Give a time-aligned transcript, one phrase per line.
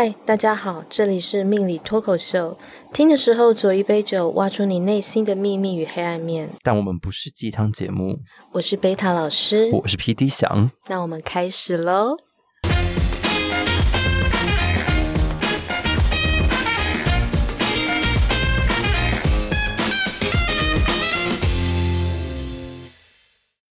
[0.00, 2.56] 嗨，大家好，这里是命理脱口秀。
[2.92, 6.50] 听的时候左一杯酒，挖出你内心的秘密与黑暗面。
[6.62, 8.20] 但我们不是鸡汤节目。
[8.52, 10.70] 我是贝塔老师，我是 PD 翔。
[10.86, 12.16] 那我们开始喽。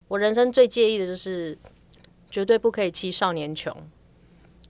[0.06, 1.58] 我人生最介意的就是，
[2.30, 3.76] 绝对不可以欺少年穷。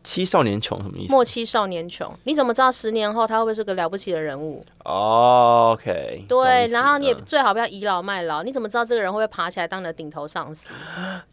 [0.05, 1.13] 欺少年穷什么意思？
[1.13, 4.65] 莫欺少年穷，你怎么知道十年后他会不会是个了不起的人物？
[4.85, 6.25] 哦、oh,，OK。
[6.29, 8.43] 对，然后你也最好不要倚老卖老。
[8.43, 10.73] 你怎么知道这个人会不会爬起来当你的顶头上司？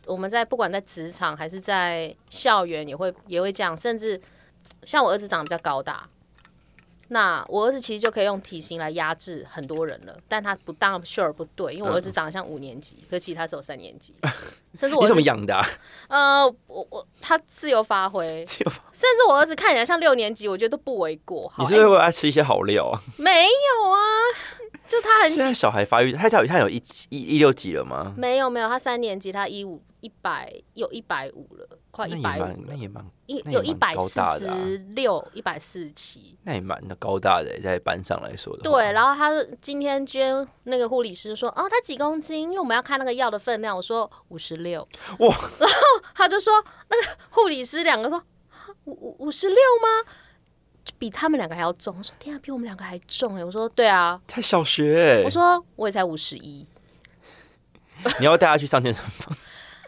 [0.06, 3.76] 我们在不管在职场还是在校园，也会也会这样。
[3.76, 4.20] 甚至
[4.84, 6.08] 像我儿子长得比较高大。
[7.10, 14.14] 那我儿子其实就可以用体型来压制很多人了，但他不当 sure 不对，因为我儿子长得像五年级，嗯、可是其实他只有三年级。
[14.76, 15.66] 甚至我你怎么养的、啊？
[16.10, 21.52] 呃，我我他 自由发挥，甚至我儿子看起来像六年级，我觉得都不为过。
[21.58, 23.02] 你是不是会爱吃一些好料啊？
[23.18, 23.98] 没有啊，
[24.90, 26.76] 就他很现在小孩发育，他他有他有一
[27.10, 28.14] 一一六几了吗？
[28.18, 31.78] 没有没有，他三年级，他一五一百有一百五了。
[31.92, 38.62] 快一百五，那也蛮一，有一百四十六、一百四十七，那也蛮的高大的，在班上来说的。
[38.62, 42.44] 对，然后他今天捐那个护理师说，哦，他几公斤？
[42.44, 43.76] 因为我们要看那个药的分量。
[43.76, 44.88] 我说五十六，
[45.20, 45.36] 哇！
[45.60, 45.76] 然后
[46.16, 46.54] 他就说，
[46.90, 48.24] 那个护理师两个说，
[48.86, 50.12] 五五五十六吗？
[51.00, 51.96] 比他们两个还要重。
[51.98, 53.44] 我说天啊，比我们两个还重哎！
[53.44, 55.24] 我说对啊，才小学。
[55.26, 56.68] 我说我也才五十一。
[58.20, 59.36] 你要带他去上健身房。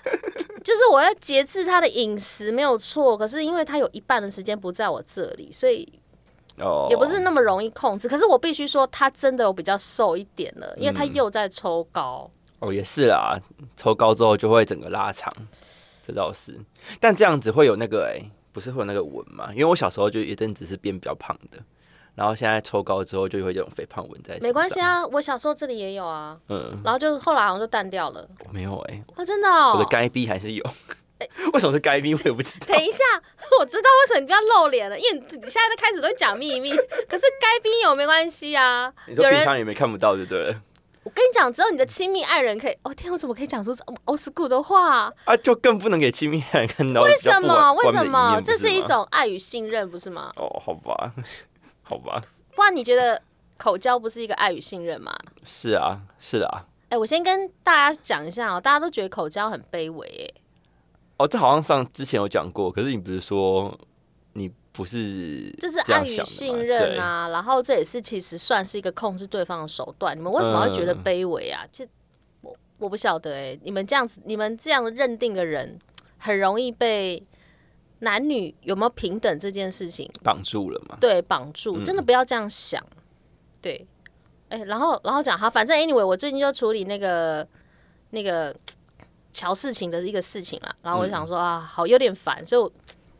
[0.64, 5.88] 就是我要节制他的饮食没有错，可是因为他有一半的时间不在我这里，所以
[6.90, 8.08] 也不是那么容易控制。
[8.08, 12.30] 可是我必须说，他真的有比较瘦一点了，因为他又在抽高。
[12.60, 13.40] 嗯、哦，也是啦，
[13.76, 15.34] 抽高之后就会整个拉长，
[16.06, 16.60] 这倒是。
[17.00, 19.50] 但这样子会有那个哎、欸，不是会有那个纹嘛？
[19.52, 21.58] 因为我小时候就一阵子是变比较胖的。
[22.14, 24.38] 然后现在抽高之后就会有这种肥胖纹在。
[24.42, 26.38] 没关系啊，我小时候这里也有啊。
[26.50, 26.82] 嗯。
[26.84, 28.28] 然后就后来好像就淡掉了。
[28.46, 29.04] 我没有哎、欸。
[29.16, 29.74] 啊，真的哦。
[29.76, 30.64] 我的该逼还是有。
[31.20, 32.14] 欸、 为什么是该逼？
[32.14, 32.66] 我也不知道。
[32.68, 33.04] 等一下，
[33.60, 36.72] 我知道为什么你不要露脸了，因为你现在在开始都讲秘密。
[36.72, 38.94] 可是该逼有没关系啊。
[39.08, 40.62] 你说平常也没看不到就对了。
[41.04, 42.78] 我跟你讲，只有你的亲密爱人可以。
[42.84, 45.12] 哦天，我怎么可以讲出这么 old school 的话？
[45.26, 47.02] 啊，就更不能给亲密爱人看到。
[47.02, 47.74] 为什么？
[47.74, 48.40] 为什么？
[48.42, 50.32] 这是一种爱与信任，不是吗？
[50.36, 51.12] 哦，好吧，
[51.82, 52.22] 好吧。
[52.56, 53.20] 不然你觉得
[53.58, 55.12] 口交不是一个爱与信任吗？
[55.44, 56.66] 是啊，是啊。
[56.90, 60.42] 哎、欸，我先跟大家讲一下哦，大家都觉得口交很卑微哎。
[61.18, 63.76] 哦，这好像上之前有讲过，可是你不是说
[64.34, 65.70] 你不是这？
[65.70, 70.18] 是爱与信任啊，然后这也是其实算是一个控制对方的手段。
[70.18, 71.66] 你们为什么会觉得卑微啊？
[71.72, 71.90] 就、嗯、
[72.42, 75.78] 我我不晓得哎，你们这样子，你们这样认定的人，
[76.18, 77.24] 很容易被。
[78.04, 80.98] 男女有没有平等这件事情绑住了嘛？
[81.00, 82.84] 对，绑住，真的不要这样想。
[82.96, 82.98] 嗯、
[83.62, 83.88] 对，
[84.50, 87.48] 哎、欸，然后然后讲好，反正 anyway，我最近就处理那个
[88.10, 88.56] 那个
[89.32, 90.76] 乔事情的一个事情了。
[90.82, 92.72] 然后我就想说、嗯、啊，好有点烦，所以我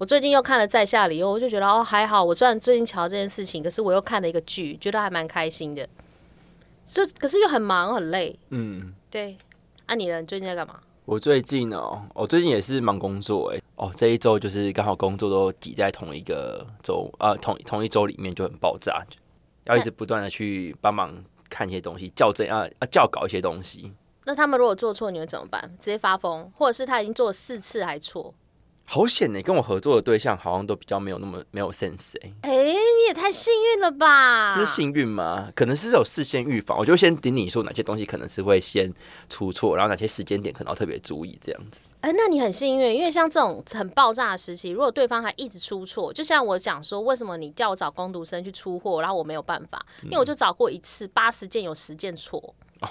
[0.02, 2.24] 我最近又看了《在下》里，我就觉得哦还好。
[2.24, 5.88] 我虽然最近瞧这件事情，可是我又看了一个剧，觉得还蛮开心的。
[6.88, 8.36] 就可是又很忙很累。
[8.50, 9.38] 嗯，对。
[9.86, 10.20] 啊，你呢？
[10.20, 10.80] 你最近在干嘛？
[11.06, 19.06] 我最近哦，我最近也是忙工作哎，哦，这一周就是刚好工作都挤在同一个周啊，同同一周里面就很爆炸，
[19.66, 23.94] 要一直不断的去帮忙看一些东西，校正啊啊校稿一些东西。
[24.26, 25.62] 那他们如果做错，你会怎么办？
[25.80, 28.34] 直接发疯，或者是他已经做了四次还错？
[28.86, 32.34] 好险呢，跟我合作的对象好像都比较没有那么没有 sense 哎。
[32.42, 34.54] 哎、欸，你也太幸运了吧？
[34.54, 35.50] 这是幸运吗？
[35.56, 38.94] 可能是有事先预防，我就先顶你说哪些东西可能是会先
[39.30, 41.88] 出错，然后哪些时间点可能要特别注意这样子。
[42.02, 52.54] 哎、欸，那你很幸运，因为像这种很爆炸的时期，如果对方还一直出错，就像我讲说，为什么你叫我找工读生去出货，然后我没有办法，因为我就找过一次，八十件有十件错。
[52.82, 52.90] 哦，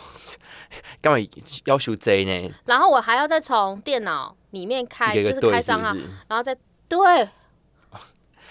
[1.03, 1.29] 干嘛
[1.67, 2.55] 要求贼呢？
[2.65, 4.35] 然后我还要再从电脑。
[4.51, 5.95] 里面开就是开账号，
[6.29, 6.57] 然后再
[6.89, 6.99] 对，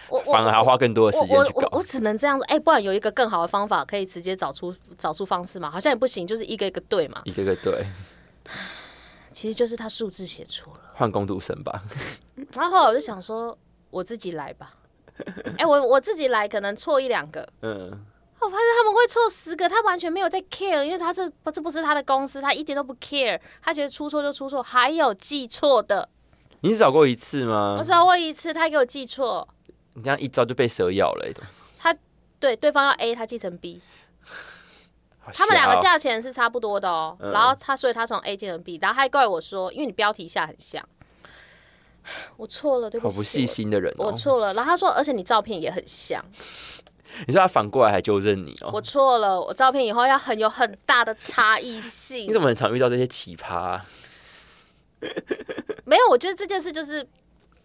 [0.10, 1.60] 我反而还要花更多的时间去搞。
[1.60, 5.70] 我我，我，我只能这样子，哎、欸，不然有一个更好的方法，可以直接找出找出方式嘛？
[5.70, 7.86] 好像也不行，就是一个一个对嘛，一个一个对。
[9.32, 11.82] 其实就是他数字写错了，换工读生吧。
[12.54, 13.58] 然后后来我就想说，
[13.90, 14.76] 我自己来吧。
[15.26, 17.48] 哎、欸，我我自己来，可能错一两个。
[17.62, 18.06] 嗯。
[18.42, 26.10] 我发现他们会错十个，他完全没有在 care，因为他这这不是他的公司，他一点都不 care，他觉得出错就出错，还有记错的。
[26.62, 27.76] 你只找过一次吗？
[27.78, 29.48] 我找过一次，他给我记错。
[29.94, 31.26] 你这样一招就被蛇咬了，
[31.78, 31.96] 他
[32.40, 33.82] 对对方要 A，他记成 B，
[35.34, 37.18] 他们两个价钱是差不多的哦。
[37.20, 40.82] 嗯、然后他所以他从 A 记成 B，然后还怪我说，因为你标题下很像。
[42.38, 44.06] 我错了，对不起，好不细心的人哦。
[44.06, 44.54] 我错了。
[44.54, 46.24] 然后他说，而且你照片也很像。
[47.28, 48.72] 你说他反过来还纠正你哦？
[48.74, 52.28] 我错了，我照片以后要很有很大的差异性。
[52.28, 53.86] 你怎么很常遇到这些奇葩啊？
[55.86, 57.08] 没有，我觉得这件事就是。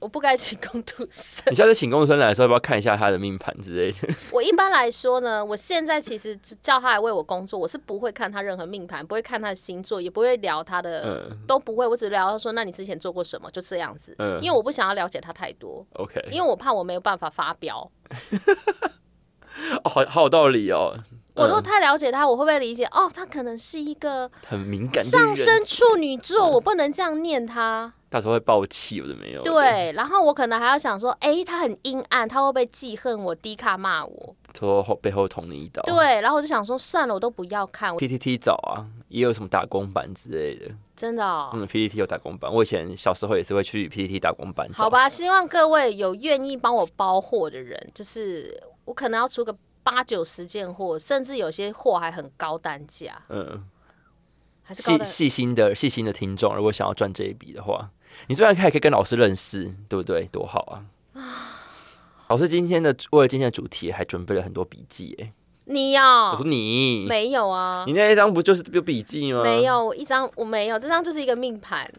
[0.00, 1.50] 我不该请工读生。
[1.50, 4.14] 你下次请工读生来的时候，要不要看一下他的命盘之类的？
[4.32, 11.86] 我一般来说呢，我现在其实叫他来为我工作，我是不会看他任何命盘，不会看他的星座，也不会聊他的，嗯、都不会。
[11.86, 13.50] 我只聊他说，那你之前做过什么？
[13.50, 14.14] 就这样子。
[14.18, 15.86] 嗯、因为我不想要了解他太多。
[15.94, 16.22] OK。
[16.30, 17.90] 因为我怕我没有办法发飙。
[19.84, 20.96] 哦，好好有道理哦。
[21.34, 22.84] 我都太了解他，我会不会理解？
[22.92, 27.92] 哦，他可能是一个很敏感上升处女座，我不能这样念他。
[28.08, 29.42] 到时候会爆气，我都没有。
[29.42, 33.34] 对，然后我可能还要想说，哎，他很阴暗，他会不会记恨我？
[33.34, 35.82] 低卡骂我，说后背后捅你一刀。
[35.82, 37.92] 对，然后我就想说，算了，我都不要看。
[37.96, 40.72] PTT 找啊，也有什么打工版之类的。
[40.94, 44.70] 真的哦，嗯，PTT 有打工版，我以前小时候也是会去 PTT 打工版。
[44.72, 53.22] 好吧，希望各位有愿意帮我包货的人，就是我可能要出个八九十件货，甚至有些货还很高单价。
[53.28, 53.64] 嗯，
[54.62, 57.90] 还是细细心的细心的听众，如果想要赚这一笔的话。
[58.28, 60.24] 你虽然还可以跟老师认识，对不对？
[60.30, 60.86] 多好啊！
[62.28, 65.32] 老师今天的为了今天的主题，还准备了很多笔记哎。
[65.64, 66.30] 你要？
[66.30, 67.82] 我说你没有啊？
[67.88, 69.42] 你那一张不就是有笔记吗？
[69.42, 71.90] 没有，一张我没有，这张就是一个命盘，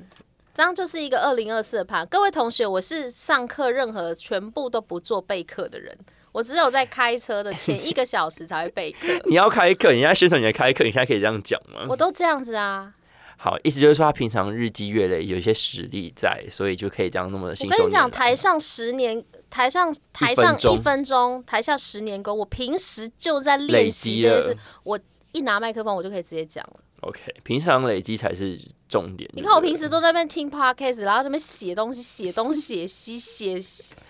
[0.54, 2.08] 这张就是一个二零二四的盘。
[2.08, 6.00] 各位同学，我是上课任何全部都不做备课的人，
[6.36, 9.08] 我只有在开车的前一个小时才会备课。
[9.26, 11.86] 你要开课，你现在宣传你在开课，你现在可以这样讲吗？
[11.88, 12.94] 我都这样子啊。
[13.38, 17.56] 好，意思就是说他平常日积月累有一些实力在，所以就可以这样那么的。
[17.64, 22.38] 我跟你讲，台上十年，台上台上一分钟，台下十年功。
[22.38, 25.00] 我平时就在练习这件事，我
[25.32, 26.82] 一拿麦克风，我就可以直接讲了。
[27.00, 29.30] OK，平常累积才是重点。
[29.34, 33.60] 你看我平时都在那边听 Podcast，然后在那边写东西，写东写西，写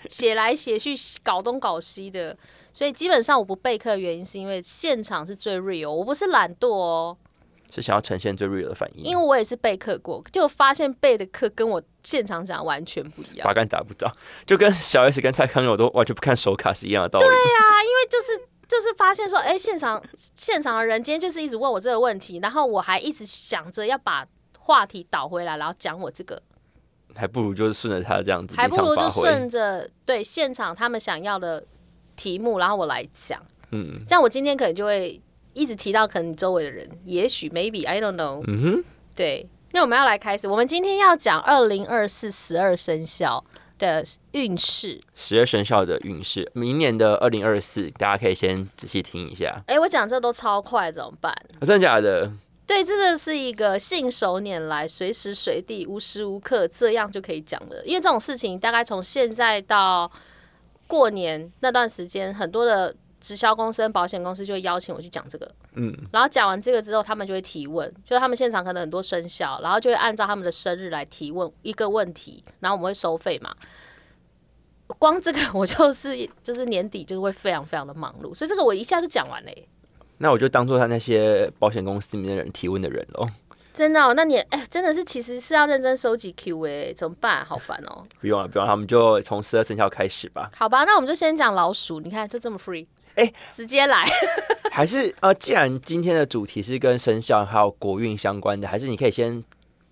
[0.10, 2.38] 写来写去，搞东搞西的。
[2.74, 7.18] 所以基本上我不备课的原因是因为现场是最 real，我不是懒惰哦。
[7.72, 14.10] 是想要呈现最 real 的反应，因为我也是备课过，就发现备的课跟我现场讲完全不一样，八竿打不着，
[14.46, 17.26] 就跟小 S 跟蔡康永都完全不看手卡是一样的道理。
[17.26, 24.26] 对啊，因为就是就是发现说，哎、欸，现场现场的人今天就是一直问我这个问题，然后我还一直想着要把
[24.66, 26.42] 话题倒回来，然后讲我这个，
[27.16, 31.64] 还不如就是顺着他这样子，还不如就顺着对现场他们想要的
[32.16, 33.42] 题目，然后我来讲，
[33.72, 35.22] 嗯，像我今天可能就会。
[35.58, 38.44] 一直提到可能你周围的人，也许 maybe I don't know。
[38.46, 38.84] 嗯哼，
[39.16, 39.48] 对。
[39.72, 43.42] 那我们要来开始，我们今天要讲二零二四十二生肖
[43.78, 44.04] 的
[44.34, 45.00] 运势。
[45.16, 49.64] 十二生肖的运势，明年的二零二四，大家可以先仔细听一下。
[49.68, 51.34] 哎、欸，我讲这都超快，怎么办？
[51.62, 52.30] 真的假的？
[52.68, 57.86] 对，这个是一个信手拈来，随时随地、无时无刻这样就可以讲的。
[57.86, 60.12] 因为这种事情，大概从现在到
[60.88, 62.96] 过年那段时间，很多的。
[63.22, 73.56] 直销公司跟保险公司就会邀请我去讲这个，嗯，然后讲完这个之后，他们就会提问，就是他们现场可能很多生肖，然后就会按照他们的生日来提问一个问题，然后我们会收费嘛。
[75.00, 79.68] 光这个 我就是就是年底就是会非常非常的忙碌，所以这个我一下就讲完嘞。
[80.18, 83.28] 那我就当做他那些保险公司里面的人提问的人喽。
[83.74, 84.14] 真的哦？
[84.14, 87.44] 那你哎，真的是其实是要认真收集 Q&A，怎么办？
[87.44, 88.06] 好烦哦。
[88.22, 90.50] 不用了，不用了，我们就从十二生肖开始吧。
[90.56, 92.88] 好吧，那我们就先讲老鼠，你看就这么 free。
[93.16, 94.06] 哎，欸、直接来，
[94.72, 99.44] 还是呃，既然今天的主题是跟生肖还有国运相关的，还是你可以先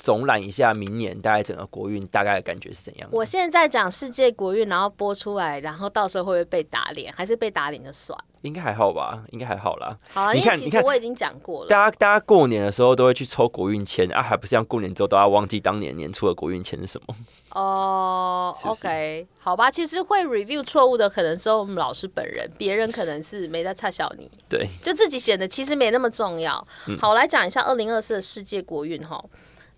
[0.03, 3.07] 总览一下明年大概整个国运大概的感觉是怎样？
[3.09, 7.13] 我现在讲世界国运，然后播出来，然后到时候会不会被打脸？
[7.15, 8.19] 还是被打脸就算？
[8.41, 9.97] 应该还好吧，应该还好啦。
[10.11, 11.69] 好啊，因为其实我已经讲过了。
[11.69, 17.15] 大家大家过年的时候都会去抽国运签啊，还不是像过年之后都要忘记当年年初的国运签是什么？
[17.51, 19.71] 哦、 uh,，OK，好吧。
[19.71, 24.29] 其实会 review 错误的可能是我们老师本人，别人可能是没在差小你。
[24.49, 26.67] 对，就自己显得其实没那么重要。
[26.89, 29.23] 嗯、好，我来讲一下二零二四的世界国运哈。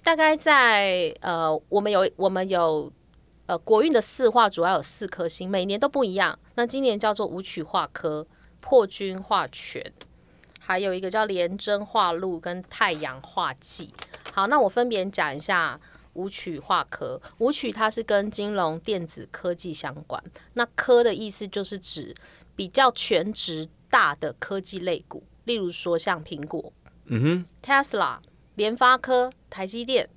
[0.06, 2.94] 大概在呃，我们有我们有
[3.48, 6.38] 呃国运的四化，主要有四颗星，每年都不一样。
[6.54, 8.26] 那今年叫做武曲化科。
[8.68, 9.94] 破军化权，
[10.60, 13.94] 还有一个叫廉贞化禄跟太阳化忌。
[14.34, 15.80] 好，那我分别讲一下
[16.14, 17.22] 武曲化科。
[17.38, 20.20] 武曲它是跟金融、电子、科技相关。
[20.54, 22.12] 那科的意思就是指
[22.56, 26.74] 比较全职大的科技类股，例如说像苹果、
[27.06, 28.18] 嗯哼，Tesla、
[28.56, 30.10] 联发科、台积电。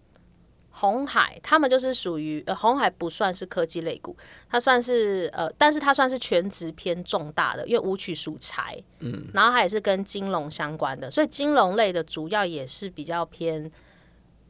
[0.70, 4.16] 红海，他们就是属于呃，红海不算是科技类股，
[4.48, 13.68] 它算是呃，但是它算是全职偏重大的，因为武曲属财，嗯，然后它也是跟金融相关的，所以金融类的主要也是比较偏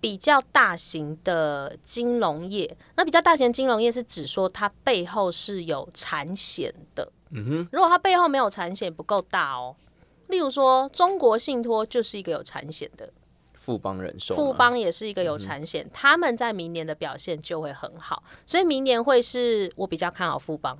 [0.02, 7.10] 比较大型的金融业，那比较大型的金融业是指说它背后是有产险的。
[7.30, 9.74] 嗯哼，如果它背后没有产险不够大哦，
[10.26, 13.10] 例如说中国信托就是一个有产险的，
[13.68, 20.78] 富邦人寿，富邦也是一个有产险，嗯、他们在明年的表现就会很好，所以明年会是我比较看好富邦。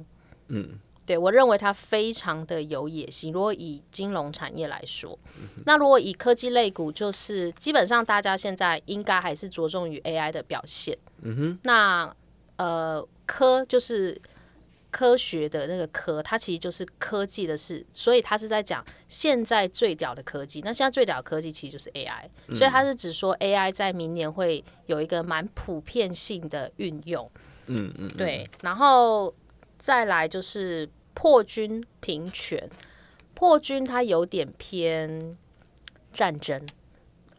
[0.48, 0.80] 嗯。
[1.04, 3.32] 对，我认为它非常的有野心。
[3.32, 10.96] 如果以金融产业来说，嗯、那如果以科技类股，就是基本上大家现在应该还是着重于 AI 的表现。
[11.22, 12.14] 嗯哼，那
[12.56, 14.20] 呃科就是
[14.90, 20.60] 科学的那个科，它其实就是科技的事，所以它是在讲现在最屌的科技。
[20.64, 27.30] 那现在最屌的科技其实就是 AI，、嗯、所以它是指说 AI 在明年会有一个蛮普遍性的运用。
[27.66, 29.34] 嗯嗯，对，然后
[29.78, 30.88] 再来就是。
[31.20, 32.70] 破军平权，
[33.34, 35.36] 破军它有点偏
[36.12, 36.64] 战争。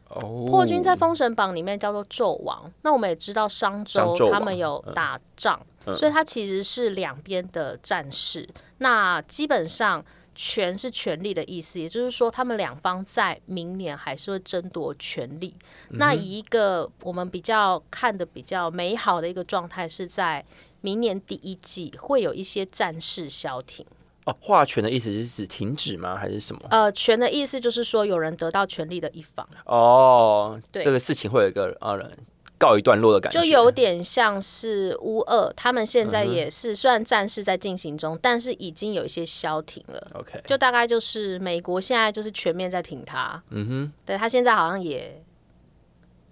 [0.10, 2.72] Oh, 破军在封神榜里面叫做纣王。
[2.82, 8.42] 那我们也知道商周他们有打仗，嗯、所以他其实是两边的战士。
[8.42, 15.56] 嗯、那基本上权是权力的意思，也就是说他们两方在明年还是会争夺权力。
[15.90, 20.46] 嗯、那以一个我们比较看的比较美好的一个状态是在。
[20.82, 23.86] 明年第一季会有一些战事消停
[24.30, 24.38] 哦。
[24.40, 26.16] 划权的意思是指停止吗？
[26.16, 26.62] 还是什么？
[26.70, 30.60] 呃，权的意思就是说有人得到权力的一方哦。
[30.72, 32.12] 对，这个事情会有一个呃
[32.58, 40.08] 告一段落的感觉，就有点像是乌二，他们现在也是、嗯、虽然战事在进行中，但是已经有一些消停了。
[40.14, 43.42] OK，就大概就是美国现在就是全面在挺他。
[43.50, 45.24] 嗯哼，对他现在好像也。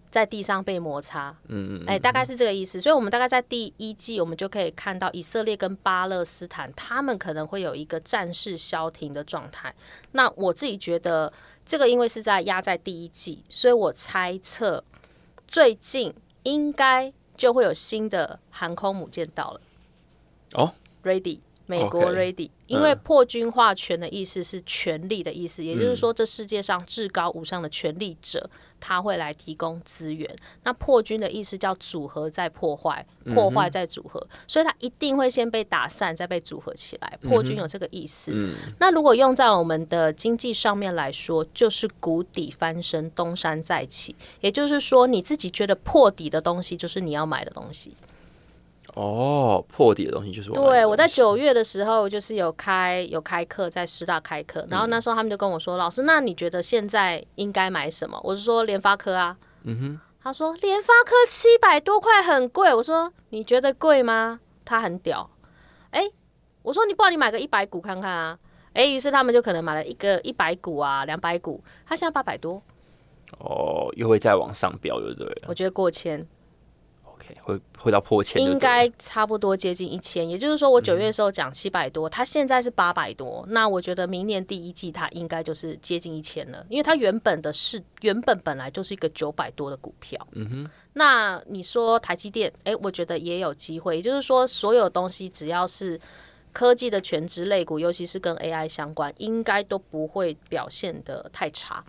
[0.10, 2.80] 在地上被摩擦，嗯嗯，哎，大概是这个意思。
[2.80, 9.74] 所以，我们大概在第一季，我们就可以看到以色列跟巴勒斯坦，他们可能会有一个战事消停的状态。
[10.14, 11.32] 那我自己觉得，
[11.66, 14.84] 这个因为是在压在第一季，所以我猜测
[15.46, 19.62] 最近应该就会有新的航空母舰到了。
[20.54, 20.74] 哦
[21.04, 21.40] ，ready。
[21.68, 30.34] 美国 ready，、okay, 因为破军划权的意思是权力的意思，嗯、也就是说，这世界上至高无上的权力者，他会来提供资源。
[30.64, 37.20] 那破军的意思叫组合再破坏，破坏再组合，嗯、所以它一定会先被打散，再被组合起来。
[37.22, 38.32] 破军有这个意思。
[38.34, 44.16] 嗯、那如果用在我们的经济上面来说，就是谷底翻身，东山再起。
[44.40, 47.94] 也就是说，你自己觉得破底的东西，就是你要买的东西。
[48.98, 50.56] 哦，破底的东西就是我。
[50.56, 59.38] 对，我在九月的时候就是有开有开课，在师大开课，然后那时候他们就跟我说：“嗯、老师，那你觉得现在应该买什么？”我是说联发科啊。
[59.66, 60.00] 嗯哼。
[60.24, 62.74] 他说联发科七百多块很贵。
[62.74, 64.40] 我说你觉得贵吗？
[64.66, 65.30] 他很屌。
[65.92, 66.12] 哎、欸，
[66.64, 68.38] 我说你不然你买个一百股看看啊。
[68.74, 71.64] 哎、欸，于是他们就可能买了一个一百股啊，两百股。
[71.86, 72.62] 他现在八百多。
[73.40, 75.44] 哦，又会再往上飙，对不对？
[75.48, 76.28] 我觉得过千。
[77.42, 80.28] 会会到破千，应该差不多接近一千。
[80.28, 83.46] 也就是说，我九月的时候讲七百多，它、嗯、现在是八百多。
[83.50, 90.28] 那我觉得明年第一季它应该就是接近一千了，因为它原本的是原本本来就是一个九百多的股票。
[90.34, 90.70] 嗯哼。
[90.94, 93.98] 那你说台积电，哎，我觉得也有机会。
[93.98, 96.00] 也就是说，所有东西只要是。
[96.58, 101.84] 科技的全职类股，尤其是跟 AI 相关，应该都不会表现的太差。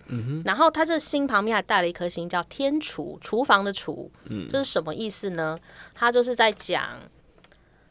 [0.45, 4.11] 然后它这星旁边还带了一颗星，叫天厨，厨房的厨。
[4.25, 4.47] 嗯。
[4.47, 5.59] 这是什么意思呢？
[5.95, 6.99] 它就是在讲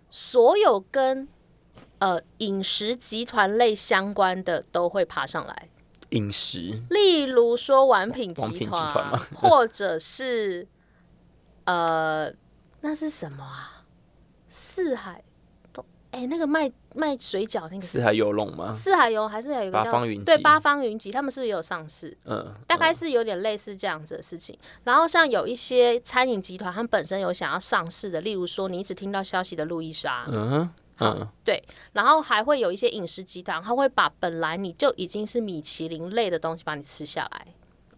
[0.07, 1.27] 所有跟
[1.97, 5.69] 呃饮食集团类相关的都会爬上来。
[6.09, 6.79] 饮食。
[6.91, 10.67] 例如说玩品集团，或者是
[11.63, 12.31] 呃，
[12.81, 13.83] 那是什么啊？
[14.47, 15.23] 四海。
[16.17, 18.71] 哎、欸，那个卖卖水饺那个是四海游龙吗？
[18.71, 22.09] 四海游还是有一个叫八方云，对，八方云集，他们是不是也有上市？
[22.25, 24.57] 嗯，嗯，大概是有点类似这样子的事情。
[24.83, 30.69] 然后像有一些餐饮集团，他们本身有想要上市的，例如说你一直听到消息的路易莎，嗯哼，
[31.01, 31.63] 嗯，对。
[31.93, 37.47] 然后还会有一些饮食集团，他会把本来你就已经是米其林类的东西把你吃下来。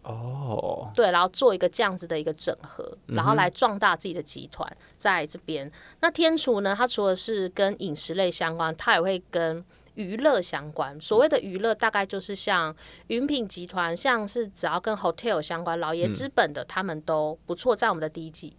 [0.02, 0.94] 哦，oh.
[0.94, 5.70] 对，然后做一个这样子的一个整合，然后来壮大自己的集团在这边。
[6.00, 6.74] 那天厨呢？
[6.74, 9.62] 它除了是跟饮食类相关，它也会跟
[9.96, 10.98] 娱乐相关。
[11.00, 12.74] 所谓的娱乐，大概就是像
[13.08, 18.56] 云品集团，像是只要跟 hotel 相关，老爷资本的，他们都不错，在我们的第一季。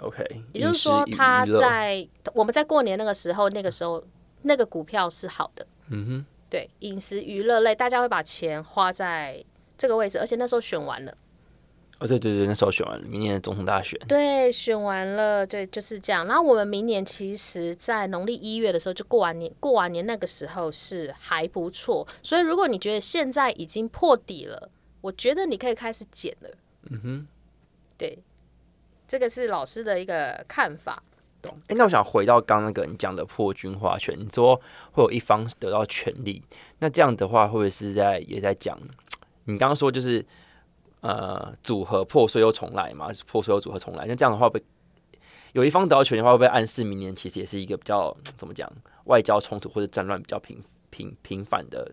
[0.00, 4.04] OK，也就是说，他在我们在过年那个时候，那个时候
[4.42, 5.66] 那个股票是好的。
[5.88, 9.42] 嗯哼，对，饮食娱乐类，大家会把钱花在。
[9.82, 11.12] 这个位置，而且那时候选完了。
[11.98, 13.98] 哦，对对对，那时候选完了，明年的总统大选。
[14.06, 16.24] 对，选完了，对，就是这样。
[16.24, 22.06] 然后我们明年其实，在农历一月的时候就过完年，过完年那个时候是还不错。
[22.22, 24.70] 所以，如果你觉得现在已经破底了，
[25.00, 26.50] 我觉得你可以开始减了。
[26.90, 27.26] 嗯哼，
[27.98, 28.16] 对，
[29.08, 31.02] 这个是老师的一个看法。
[31.40, 31.52] 懂。
[31.66, 34.60] 哎，那我想回到刚那个你讲的破军化权，你说
[34.92, 36.40] 会有一方得到权利，
[36.78, 38.78] 那这样的话会不会是在也在讲？
[39.44, 40.24] 你刚刚说就是
[41.00, 44.62] 呃组合破碎又重来嘛，破碎又组合重来，那这样的话会
[45.52, 48.70] 有一方得到权力的话，会不会暗示明年其实也是一个比较怎么讲
[49.04, 51.92] 外交冲突或者战乱比较频频频繁的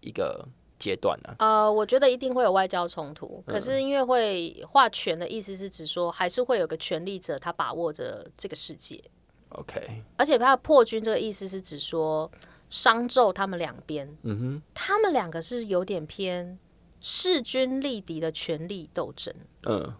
[0.00, 0.46] 一个？
[0.78, 1.64] 阶段呢、啊？
[1.64, 9.02] 呃，我觉得一定会有外交冲突，可是因为会划权的意思是指说，还是会有个权力者，他把握着这个世界。
[9.48, 12.30] OK，而且他的破军这个意思是指说，
[12.68, 16.58] 商纣他们两边，嗯哼，他们两个是有点偏
[17.08, 19.32] 势均力敌的权力斗争。
[19.62, 19.94] 嗯，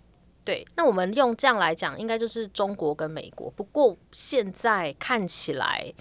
[0.45, 0.67] 对。
[0.75, 3.49] 那我们用这样来讲，应该就是中国跟美国。
[3.55, 5.95] 不过现在看起来。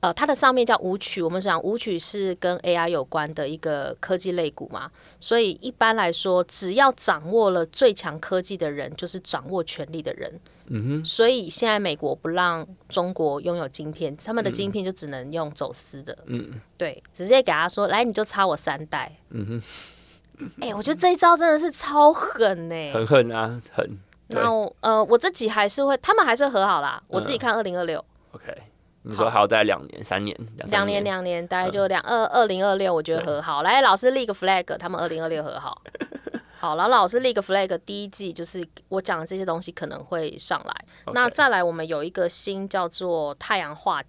[0.00, 10.40] 呃，它的上面叫舞曲，我们讲舞曲是跟 AI 有关的一个科技类股嘛，所以一般来说，只要掌握了最强科技的人，就是掌握权力的人。
[10.66, 11.04] 嗯哼。
[11.04, 16.16] 所以现在美国不让中国拥有晶片，他们的晶片就只能用走私的。
[16.26, 16.60] 嗯。
[16.76, 19.18] 对，直接给他说，来，你就差我三代。
[19.30, 19.62] 嗯哼。
[20.60, 22.92] 哎、欸，我觉得这一招真的是超狠呢、欸。
[22.92, 23.98] 很狠啊，狠。
[24.28, 27.02] 然后呃，我自己还是会，他们还是和好啦。
[27.08, 28.04] 我自己看二零二六。
[28.32, 28.54] OK。
[29.02, 33.62] 你说还要待两年、三年、两年、两年，大概就两二二零二六，我觉得和好。
[33.62, 35.80] 来，老师立个 flag，他们二零二六和好。
[36.58, 40.74] 好，然后老师立个 flag，第一季就是我讲的这些东西可能会上来。
[41.14, 44.02] 那再来，我们有一个新叫做太阳化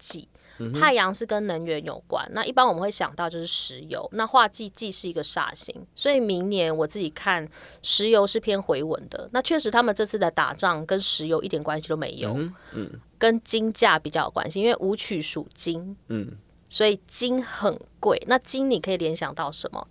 [0.60, 0.80] 忌。
[0.80, 4.08] 太阳是跟能源有关，那一般我们会想到就是石油。
[4.13, 7.48] 那化忌既是一个煞星，所以明年我自己看
[7.82, 9.30] 石油是偏回稳的。
[9.32, 16.38] 那确实他们这次的打仗跟石油一点关系都没有，嗯，嗯，跟金价比较有关系，因为武曲属金，嗯，
[16.70, 18.22] 所以金很贵。
[18.28, 19.88] 那金你可以联想到什么？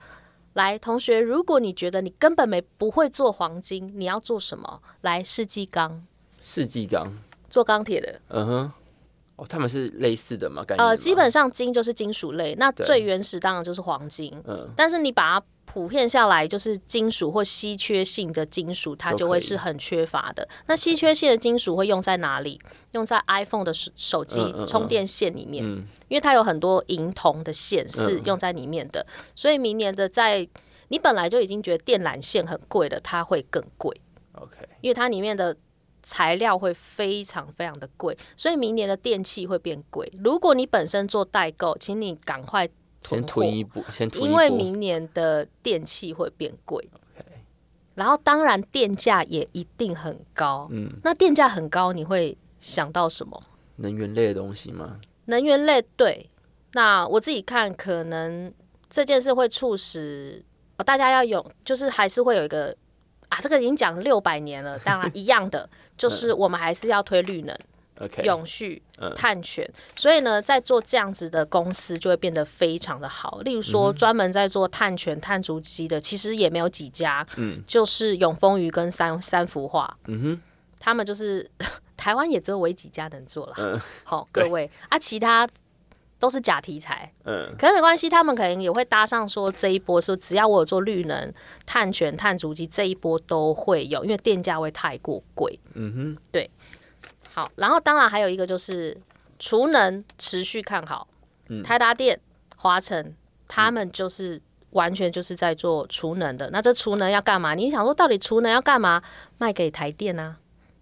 [0.54, 4.82] 来，同学，如果你觉得你根本没不会做黄金，你要做什么？
[5.02, 6.04] 来，世纪钢，
[6.40, 7.12] 世纪钢，
[7.48, 8.72] 做钢铁的，嗯哼。
[9.38, 10.62] 哦，他们是类似的吗？
[10.68, 14.36] 吗呃，基本上金就是金属类，那最原始当然就是黄金。
[14.44, 20.46] 嗯，但是你把它普遍下来，就是金属或稀缺性的金属，它就会是很缺乏的。
[20.66, 22.60] 那稀缺性的金属会用在哪里？
[22.92, 29.06] 用在 iPhone 的手手机充电线里面，嗯嗯嗯，因为它有很多银铜的线是用在里面的。
[29.08, 30.48] 嗯，所以明年的在
[30.88, 34.00] 你本来就已经觉得电缆线很贵了，它会更贵。
[34.32, 35.56] OK，因为它里面的。
[36.08, 40.10] 材料会非常非常的贵，所以明年的电器会变贵。
[40.24, 42.66] 如果你本身做代购，请你赶快
[43.02, 46.88] 囤货，先囤一波，先囤，因为明年的电器会变贵。
[47.94, 50.66] 然后当然电价也一定很高。
[50.70, 53.38] 嗯，那电价很高，你会想到什么？
[53.76, 54.96] 能源类的东西吗？
[55.26, 56.30] 能源类，对。
[56.72, 58.50] 那我自己看，可能
[58.88, 60.42] 这件事会促使
[60.86, 62.74] 大家要有，就是还是会有一个。
[63.28, 67.56] 啊，这个已经讲六百年了，当然一样的， 就是我们还是要推绿能、
[67.98, 68.82] okay, 永续、
[69.14, 69.74] 碳权、嗯。
[69.94, 73.40] 所以呢，在做这样子的公司就会变得非常的好。
[73.44, 77.26] 例如说，专门在做碳权、碳足迹的，其实也没有几家。
[77.36, 79.96] 嗯，就是永丰余跟三三幅画。
[80.06, 80.42] 嗯哼，
[80.78, 81.50] 他们就是
[81.96, 83.54] 台湾也只有唯几家能做了。
[83.58, 85.46] 嗯， 好，各位啊，其他。
[86.18, 91.32] 都是假题材，嗯，可是没关系，他们可能也会搭上说这一波，说只要我有做绿能、
[91.64, 96.50] 碳权、碳足迹，这一波都会有，因为电价会太过贵，嗯哼，对，
[97.32, 98.96] 好，然后当然还有一个就是
[99.38, 101.06] 储能持续看好，
[101.48, 102.18] 嗯，台达电、
[102.56, 103.14] 华晨，
[103.46, 107.54] 他们就是完全就是在做储能的，那这储能要干嘛？
[107.54, 109.02] 你想说到底储能要干嘛？
[109.38, 110.36] 卖给台电啊。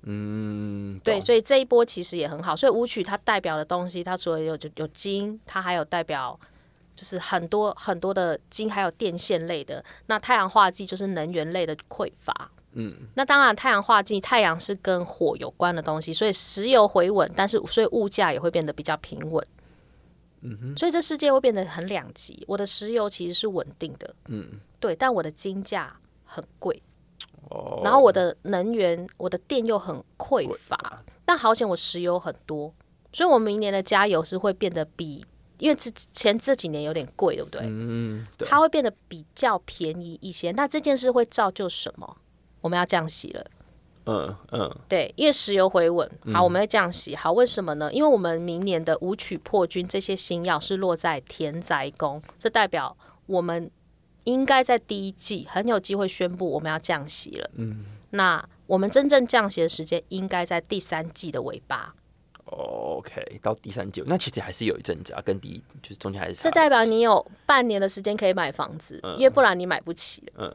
[0.08, 2.54] 嗯，对，所以这一波其实也很好。
[2.54, 6.38] 所以舞曲它代表的东西，它除了有有金，它还有代表
[6.94, 9.84] 就是很多很多的金，还有电线类的。
[10.06, 12.52] 那太阳化剂就是能源类的匮乏。
[12.78, 19.44] 嗯，那当然太阳化剂，太阳是跟火有关的东西，所以石油回稳，但是所以物价也会变得比较平稳。
[20.42, 22.44] 嗯哼，所以这世界会变得很两极。
[22.46, 26.80] 我的石油其实是稳定的，嗯，对，但我的金价很贵。
[27.48, 32.74] Oh, 然后我的能源，我的电又很匮乏，但好险我石油很多，
[33.12, 35.24] 所以我明年的加油是会变得比，
[35.58, 37.60] 因为之前这几年有点贵，对不对？
[37.62, 40.50] 嗯，对，它会变得比较便宜一些。
[40.50, 42.16] 那这件事会造就什么？
[42.62, 43.46] 我们要降息了。
[44.06, 47.14] 嗯嗯，对，因为石油回稳，好，我们会降息。
[47.14, 47.92] 好，为什么呢？
[47.92, 53.70] 因为我们明年的武曲破军这些新药是落在田宅宫，这代表我们。
[54.26, 57.50] 应该在第一季很有机会宣布我们要降息了。
[57.54, 61.94] 嗯，那我们真正降息的时间应该在第三季的尾巴。
[62.44, 66.42] OK，到第三季，那其实还是有一阵子啊，跟第一就是中间还是。
[66.42, 70.22] 这代表你有半年的时间可以买房子，嗯，因为不然你买不起。
[70.36, 70.52] 嗯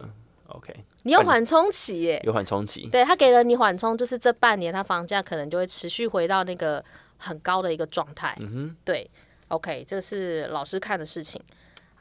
[0.47, 0.73] ，OK。
[1.03, 2.87] 你有缓冲期耶，有缓冲期。
[2.89, 6.83] 对，他给了你缓冲，就是这半年，他房价可能就会持续回到那个
[7.17, 8.37] 很高的一个状态。
[8.39, 9.09] 嗯哼，对
[9.49, 11.41] ，OK，这是老师看的事情。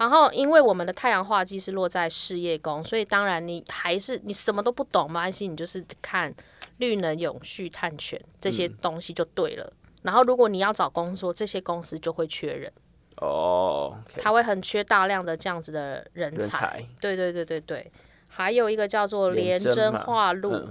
[0.01, 6.35] 然后，因为我们的太阳化忌是落在事业宫，所以当然你还是你什么都不懂，嘛，安心，你就是看
[6.79, 9.65] 绿能、永续、碳权这些东西就对了。
[9.71, 12.73] 嗯、然后，如果你要找工作，这些公司就会缺人。
[13.17, 16.39] 哦他会很缺大量的这样子的人才。
[16.39, 17.93] 人才对对对对对。
[18.27, 20.67] 还有一个叫做廉贞化禄，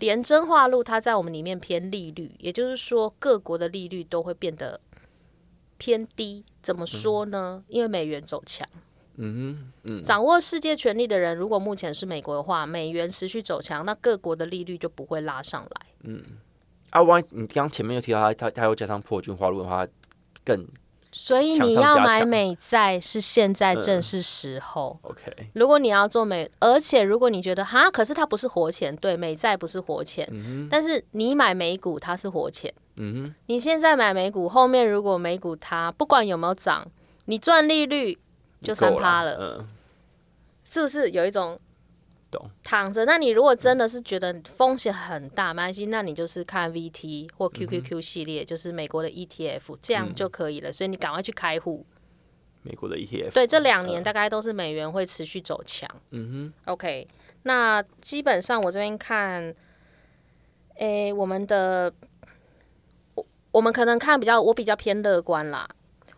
[0.00, 4.78] 廉贞化路，它在我们里面偏利率，也就是说各国的利率都会变得
[5.78, 6.44] 偏低。
[6.62, 7.62] 怎么说呢？
[7.62, 8.66] 嗯、因为美元走强。
[9.16, 10.02] 嗯嗯。
[10.02, 15.86] 掌握世界权力的人，如果目前是美国的话，美元持续走强，那各国的利率就不会拉上来。
[16.02, 16.22] 嗯。
[16.90, 19.86] 啊，万一你刚前面又提到他，他他又加上破军花路的话，
[20.44, 20.66] 更。
[21.16, 24.98] 所以你要买美债是现在正是时候。
[25.04, 32.74] 嗯、OK，如果你要做美，而且如果你觉得哈，可是它不是活钱，对，美债不是活钱，嗯、但是你买美股它是活钱。
[32.96, 36.86] 嗯哼，你现在买美股，后面如果美股它不管有没有涨，
[37.26, 38.18] 你赚利率
[38.62, 39.68] 就三趴了，嗯，
[40.62, 41.58] 是不是有一种
[42.30, 42.50] 懂？
[42.62, 50.70] 躺着，那你如果真的是觉得风险很大，没关系，那你就是看 VT 或 QQQ 系列，嗯、就是美国的 ETF，这样就可以了。
[50.70, 51.84] 嗯、所以你赶快去开户。
[52.62, 53.32] 美国的 ETF。
[53.32, 55.88] 对，这两年大概都是美元会持续走强。
[56.10, 56.72] 嗯哼。
[56.72, 57.06] OK，
[57.42, 59.54] 那基本上我这边看，
[60.76, 61.92] 诶、欸，我们的，
[63.54, 65.66] 我我们可能看比较，我比较偏乐观啦。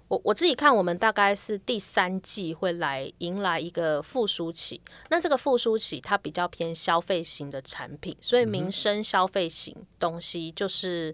[0.09, 4.81] 我我自己看，我们大概是第三季会来迎来一个复苏期。
[5.11, 11.12] 那这个复苏期它比较偏消费型的产品，所以民生消费型东西就是，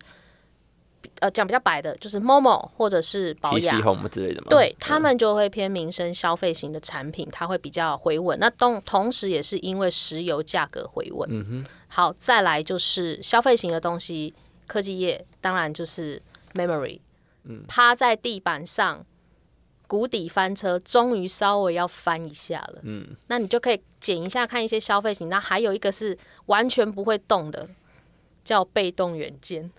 [1.02, 4.48] 嗯、呃讲比较白的，就是 Momo 或者是保养之类的嘛。
[4.48, 8.38] 对，他们就会偏民生消费型的产品，它会比较回稳。
[8.38, 11.28] 那同同时也是因为石油价格回稳。
[11.30, 11.64] 嗯哼。
[11.88, 14.34] 好，再来就是消费型的东西，
[14.66, 16.22] 科技业当然就是
[16.54, 17.00] Memory。
[17.66, 19.04] 趴在地板上，
[19.88, 22.78] 谷底翻车，终于稍微要翻一下了。
[22.82, 25.28] 嗯，那你就可以捡一下看一些消费型。
[25.28, 27.68] 那还有一个是完全不会动的，
[28.44, 29.72] 叫被动元件，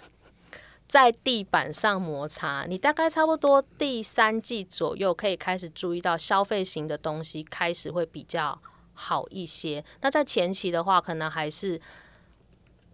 [0.86, 2.66] 在地板上摩擦。
[2.68, 8.60] 你大概差不多第三季左右可以开始注意到消费型的东西开始会比较
[8.92, 9.82] 好一些。
[10.02, 11.80] 那在前期的话，可能还是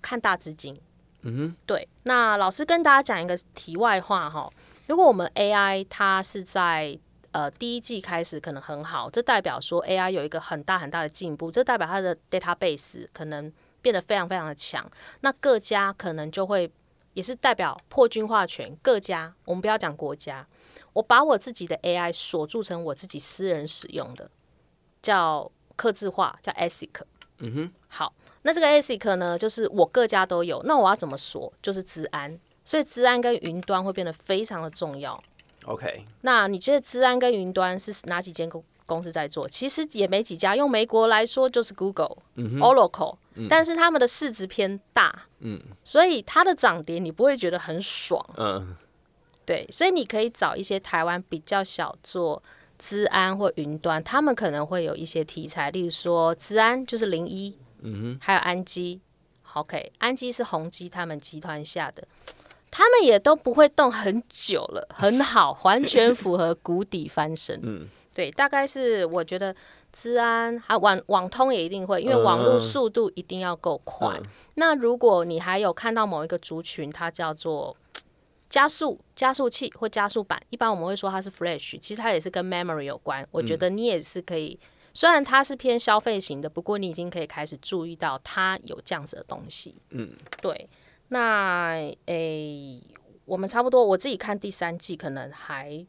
[0.00, 0.80] 看大资金。
[1.22, 1.88] 嗯，对。
[2.04, 4.50] 那老师跟大家讲一个题外话哈，
[4.86, 6.98] 如果我们 AI 它是在
[7.32, 13.52] 呃第一季开始可能很好，这代表说 AI 有一个很大很大的进步，这代表它的 database 可能
[13.82, 14.88] 变得非常非常的强。
[15.20, 16.70] 那各家可能就会
[17.14, 20.46] 也是代表破军化权，各家我们不要讲国家，
[20.92, 24.30] 我把我自己的 AI 锁住成我自己私人使用的，
[25.02, 26.90] 叫客制化，叫 ASIC。
[27.38, 28.12] 嗯哼，好。
[28.42, 30.62] 那这个 ASIC 呢，就是我各家都有。
[30.64, 31.52] 那我要怎么锁？
[31.60, 35.22] 就是资安，所以资安跟云端会变得非常的重要。
[35.64, 39.46] OK，那你觉得资安跟云端是哪几间公公司在做？
[39.48, 40.56] 其实也没几家。
[40.56, 48.76] 用美国来说，就是 Google、嗯、Oracle，、嗯、但是他们的市值偏大，嗯，所以它的涨跌你不会觉得很爽，嗯，
[49.44, 49.68] 对。
[49.70, 52.42] 所以你可以找一些台湾比较小做
[52.78, 57.58] 资安或云端，他们可能会有一些题材，例如说资安就是零一。
[57.80, 59.00] 嗯哼，还有安基
[59.52, 62.02] ，OK，安基是宏基他们集团下的，
[62.72, 67.60] 他们也都不会动很久了，很好，完全符合谷底翻身。
[67.62, 69.54] 嗯，对，大概是我觉得
[69.92, 74.08] 资安还网网通也一定会，因为网络速度一定要够快。
[74.08, 74.22] 嗯、
[74.56, 77.76] 那如果你还有看到某一个族群，它叫做
[78.48, 83.26] 加速加速器或加速板，一般我们会说它是 Flash，其实它也是跟 Memory 有关。
[83.30, 84.58] 我觉得你也是可以。
[84.94, 89.76] 虽然它是偏消费型的，不过你已经可以开始注意到它有这样子的东西。
[89.90, 90.68] 嗯，对。
[91.08, 92.82] 那诶、欸，
[93.24, 95.86] 我们差不多，我自己看第三季可能还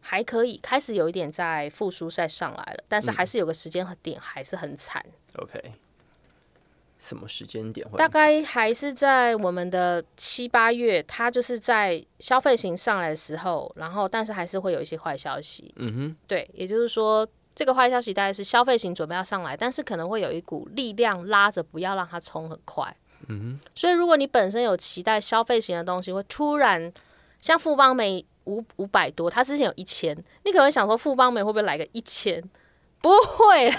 [0.00, 5.04] 还可以，开始有一点在复苏赛上来了，但是还是有个时间点还是很惨。
[5.36, 5.72] OK，
[7.06, 7.98] 什么时间点会？
[7.98, 15.72] 大概还是在我们的七八月，它就是在消费型上来的时候，然后但是还是会有一些坏消息。
[15.76, 17.26] 嗯哼，对，也就是说。
[17.58, 22.94] 这个坏消息大概是消费型准备要上来，但是可能会有一股力量拉着，不要让它冲很快。
[23.28, 23.70] 嗯哼。
[23.74, 26.92] 所以如果你本身有期待消费型的东西会突然
[27.40, 30.14] 像富邦美五五百多，它之前有一千，
[30.44, 32.44] 你可能会想说富邦美会不会来个一千？
[33.06, 33.76] 不会啦，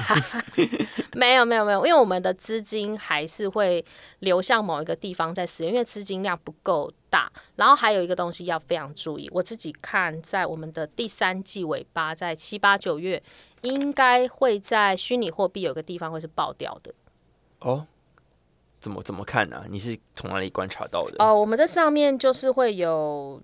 [1.14, 3.84] 没有没有没有，因为我们的资金还是会
[4.20, 7.30] 流向某一个地方在使用，因为资金量不够大。
[7.58, 13.22] 然后还有一个东西要非常注意，我自己看在我们的第三季尾巴，在七八九月，
[13.64, 16.94] 应该会在虚拟货币有个地方会是爆掉的。
[17.60, 17.86] 哦，
[18.80, 19.66] 怎么怎么看呢、啊？
[19.70, 21.16] 你是从哪里观察到的？
[21.22, 23.42] 哦、呃，我们这上面就是会有，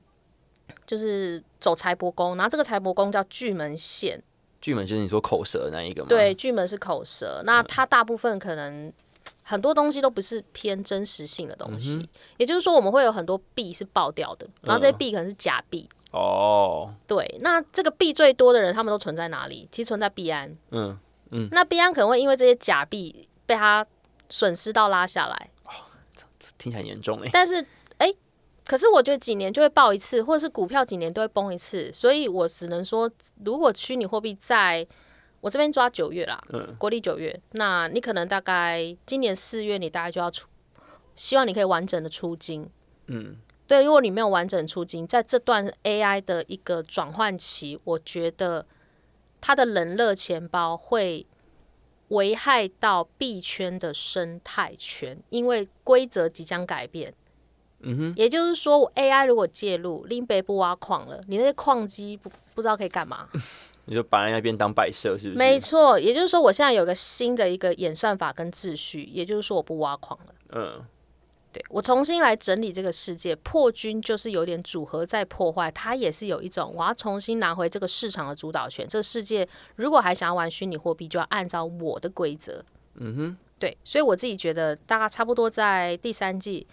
[0.85, 4.23] 就是走财帛宫，然后这个财帛宫叫巨门线。
[4.63, 6.07] 巨门就是你说口舌那一个吗？
[6.07, 8.91] 对，巨门是口舌，那它大部分可能
[9.43, 15.89] 很多东西都不是偏真实性的东西，嗯、也就是说我们会有很多币是爆掉的，然后这些币可能是假币。
[16.11, 19.67] 哦，对，那这个币最多的人，他们都存在哪里？
[19.69, 20.55] 其实存在币安。
[20.71, 20.97] 嗯
[21.31, 23.85] 嗯，那币安可能会因为这些假币被他
[24.29, 25.49] 损失到拉下来。
[25.65, 25.83] 哦，
[26.57, 27.29] 听起来很严重哎。
[27.33, 27.65] 但是。
[28.65, 33.11] 可是我觉得几年就会爆一次，或者是股票几年都会崩一次，所以我只能说，
[33.43, 34.87] 如果虚拟货币在
[35.41, 40.47] 我这边抓九月啦，嗯，国历九月，那你可能大概今年四月你大概就要出，
[41.15, 42.69] 希望你可以完整的出金，
[43.07, 43.35] 嗯，
[43.67, 48.65] 对，如果你没有完整出金，在这段 AI 的一个转换期，我觉得
[49.41, 51.27] 它的冷热钱包会
[52.07, 57.13] 危害到币圈的生态圈，因为规则即将改变。
[57.83, 63.27] 嗯哼，也就是说，我 AI 如果介入，林北不挖矿了，你那些矿机不不知道可以干嘛？
[63.85, 65.37] 你就把那边当摆设，是不是？
[65.37, 70.33] 没错，也就是说，我现在有个新的一个演算法跟秩序，也就是说，我不挖矿了。
[70.51, 70.81] 嗯，
[71.51, 78.87] 对，我重新来整理这个世界，破军就是有点组合在破坏，它也是有一种我要重新拿回这个市场的主导权。
[78.87, 82.63] 这个世界如果还想要玩虚拟货币，就要按照我的规则。
[82.95, 86.65] 嗯哼，对，所以我自己觉得，大家差不多在第三季。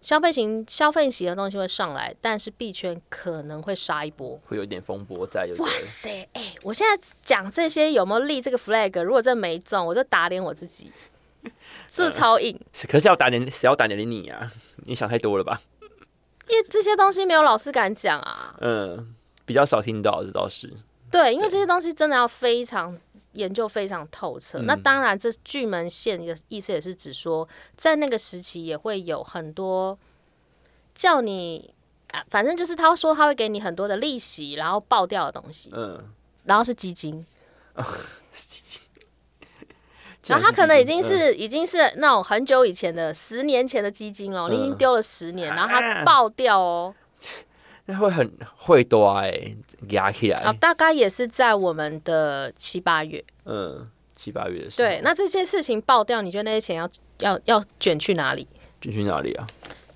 [0.00, 5.48] 消费型、消费型的东西会上来，但是币圈可能会杀一波，会有点风波在。
[5.58, 9.02] 哇塞，哎、欸，我现在讲这些有没有立这个 flag？
[9.02, 10.92] 如果真没中，我就打脸我自己，
[11.88, 12.56] 是超硬？
[12.56, 14.52] 呃、可是要打脸，谁要打脸你啊？
[14.86, 15.60] 你想太多了吧？
[16.48, 18.54] 因为这些东西没有老师敢讲啊。
[18.60, 20.72] 嗯，比较少听到，这倒是。
[21.10, 22.96] 对，因为这些东西真的要非常。
[23.38, 29.96] 研究非常透彻，嗯、那当然，这巨门线的意思也是指说，在那个时期也会有很多
[30.94, 31.72] 叫你
[32.10, 36.02] 啊，反正就是他说他会给你很多的利息，然后爆掉的东西，嗯，
[36.44, 37.24] 然后是基金，
[37.74, 37.84] 哦、
[38.32, 38.80] 基金，
[40.26, 46.94] 然后他可能已经是、嗯、已经是那种很久以前的十年前的基金了，嗯、你已经丢了十年，然后它爆掉哦。
[47.90, 49.56] 那会很会多哎，
[49.88, 54.86] 压起来啊，大概也是在我们的七八月，嗯，七八月的时候。
[54.86, 56.86] 对，那这件事情爆掉，你觉得那些钱要
[57.20, 58.46] 要要卷去哪里？
[58.78, 59.46] 卷去哪里啊？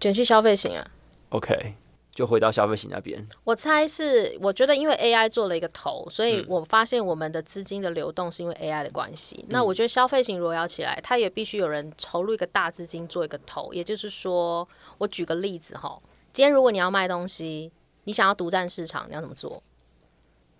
[0.00, 0.90] 卷去消费型啊。
[1.28, 1.74] OK，
[2.14, 3.22] 就回到消费型那边。
[3.44, 9.36] 我猜是，我觉得因为 AI 做了一个头，所以我发现我们的资金的流动是因为 AI 的关系。
[9.40, 13.70] 嗯、那我觉得消费型如果要起来，它也必须有人投入一个大资金做一个头。
[13.74, 15.98] 也就是说，我举个例子哈，
[16.32, 17.70] 今天如果你要卖东西。
[18.04, 19.62] 你想要独占市场，你要怎么做？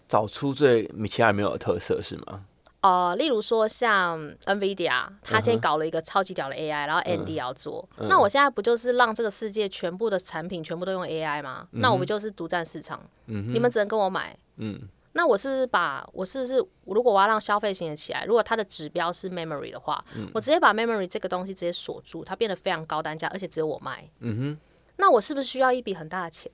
[0.08, 2.44] 找出最其他人没有的特色是吗？
[2.82, 11.68] 呃，例如说像 NVIDIA，他先搞了一个超级屌的 AI，、嗯、然后 AMD 要做，嗯、那我现在不就是让这个世界全部的产品全部都用 AI 吗？
[11.70, 13.00] 嗯、那我不就是独占市场？
[13.26, 14.36] 嗯、你们只能跟我买。
[14.56, 14.80] 嗯，
[15.12, 24.10] 那我是不是把我是不是如果我要让消费型的起来，如果它的指标是 memory 的话，嗯、我直接把 memory 这个东西直接锁住，它变得非常高单价，而且只有我卖。
[24.18, 24.58] 嗯哼，
[24.96, 26.50] 那我是不是需要一笔很大的钱？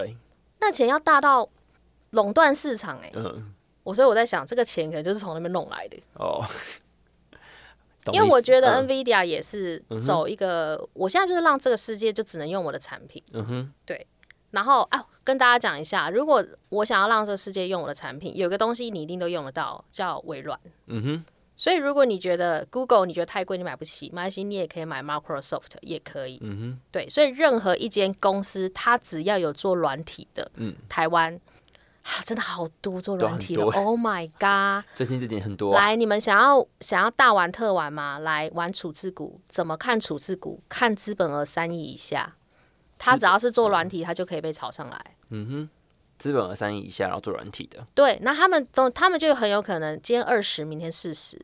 [0.00, 0.16] 对，
[0.60, 1.48] 那钱要大到
[2.10, 6.02] 垄断市场哎、欸，嗯，我所以我在想，这个钱可能就是从那边弄来的。
[6.14, 6.44] 哦。
[8.10, 14.06] 因为我觉得 NVIDIA 也是走一个，嗯、我现在就是让这个世界就只能用我的产品，嗯哼，对。
[14.52, 21.24] 然后啊，跟大家讲一下，如果我想要让这个世界用我的产品，有个东西你一定都用得到，叫微软，嗯哼。
[21.58, 26.38] 所以，如果你觉得 Google 你觉得太贵，你买不起，没关系，你也可以买 Microsoft，也可以。
[26.40, 31.34] 嗯哼，对，所以任何一间公司，它只要有做软体的，嗯，台湾
[32.04, 34.88] 啊，真的好多做软体的，Oh my god！
[34.94, 35.80] 最近这点很多啊。
[35.84, 38.20] 来，你们想要想要大玩特玩吗？
[38.20, 40.62] 来玩处置股，怎么看处置股？
[40.68, 42.36] 看资本额三亿以下，
[42.96, 45.16] 它只要是做软体，它就可以被炒上来。
[45.30, 45.70] 嗯哼。
[46.18, 51.40] 资本额三亿以下，然后做软体的，对，那他们都，他们就很有可能今天二十，明天四十，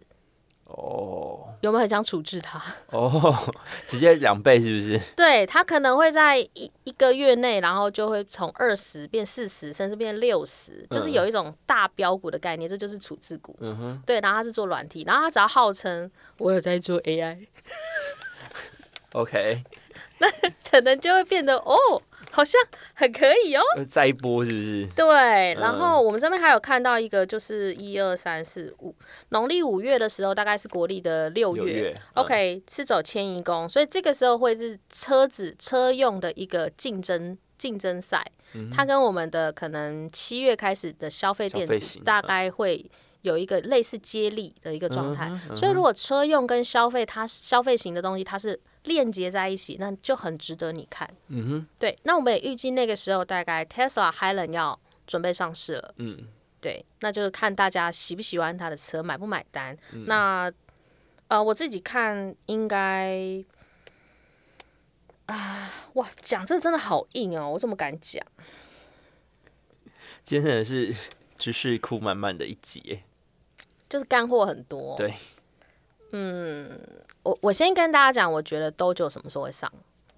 [0.65, 2.61] 哦，有没有很想处置他？
[2.91, 3.55] 哦，
[3.87, 5.01] 直接两倍是不是？
[5.15, 13.57] 对，他可能会在一一个月内，然后就会从二十变四十，甚至变六十，就是有一种大标股的概念，这就是处置股。
[13.61, 17.53] 嗯哼，对，然后他是做软体，然后他只要号称我有在做 AI，OK，
[20.19, 20.29] 那
[20.69, 22.03] 可能就会变得哦。
[22.35, 22.61] 好像
[22.95, 23.63] 很可以哦。
[23.89, 24.87] 再一波是不是？
[24.97, 28.93] 对，然后我们这边还有看到一个，就是一二三四五，
[29.29, 31.73] 农历五月的时候，大概是国历的六月。
[31.73, 38.25] 月 OK，是走迁移宫，所以这个时候会是车子车用的一个竞争竞争赛。
[38.55, 42.85] 嗯、它跟我们的可能七月开始的消费电子大概会
[43.23, 45.31] 有一个类似接力的一个状态。
[45.55, 48.61] 所以如果车用跟消费它消费型的东西，它是。
[48.85, 51.09] 链接在一起，那就很值得你看。
[51.29, 51.95] 嗯哼，对。
[52.05, 55.95] 那我们也预计那个时候，大概 Tesla Highland 要准备上市了。
[55.97, 56.29] 嗯，
[56.61, 56.85] 对。
[57.01, 59.77] 那就是看大家喜不喜欢他的车，买不买单。
[59.93, 60.53] 嗯、那
[61.29, 63.45] 呃，我自己看应该
[65.27, 68.25] 啊，哇，讲这个真的好硬哦，我怎么敢讲？
[70.23, 70.95] 今天真的是
[71.39, 73.01] 知识库满满的一集，
[73.89, 74.95] 就是干货很多。
[74.97, 75.15] 对。
[76.17, 76.79] 嗯，
[77.25, 79.71] 我我先跟大家讲，我觉得 Dojo 什么时候会上？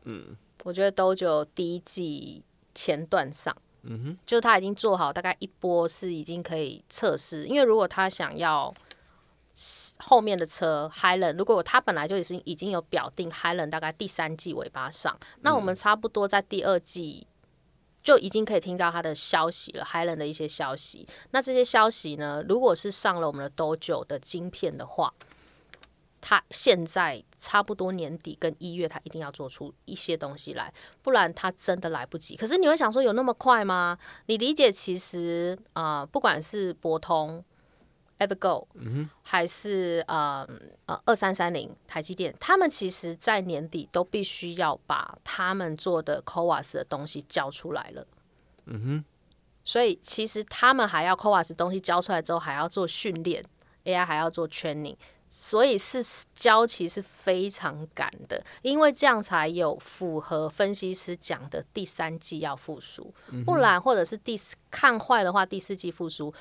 [0.05, 8.75] 嗯，我觉得 Dojo 第一季前段上，嗯哼，就他已经做好大概一波是已经可以测试，因为如果他想要
[10.01, 17.27] 后面的车 Hylan 如果他本来就已经已经有表定 Hylan 大概第三季尾巴上，那我们差不多在第二季
[18.03, 21.09] 就已经可以听到他的消息了，Hylan 的一些消息。
[21.31, 25.15] 那这些消息呢，如果是上了我们的 Dojo 的晶片的话。
[26.29, 32.35] 他现在差不多年底跟一月，他一定要做出一些东西来，不然他真的来不及。
[32.35, 33.97] 可是你会想说，有那么快吗？
[34.27, 37.45] 你理解，其实啊、呃，不管是博通、
[38.19, 40.45] Evergo，嗯哼，还是呃
[40.87, 48.05] 呃二三三零台积电，他们其实在年底都必须要把他们做的 CoWoS 的东西交出来了。
[48.65, 49.05] 嗯哼，
[49.65, 53.45] 所以其实他们还要 CoWoS 东西交出来之后，还要做训练
[53.85, 54.97] ，AI 还要做 training。
[55.29, 56.03] 所以是
[56.35, 63.12] 交期是非常赶的，因为这样才有符合分析师讲的第三季要复苏，
[63.45, 66.33] 不然或者是第四看坏的话，第四季复苏，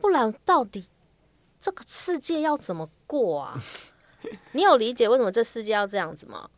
[0.00, 0.88] 不然到底
[1.58, 3.54] 这个世界要怎么过啊？
[4.52, 6.48] 你有理解为什么这世界要这样子吗？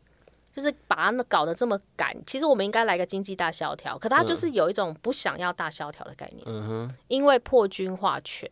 [0.54, 8.50] 就是把它搞得这么赶，其实我们应该来个经济大萧条，可他就是有一种不想要大萧条的概念，嗯、哼因为破军化权。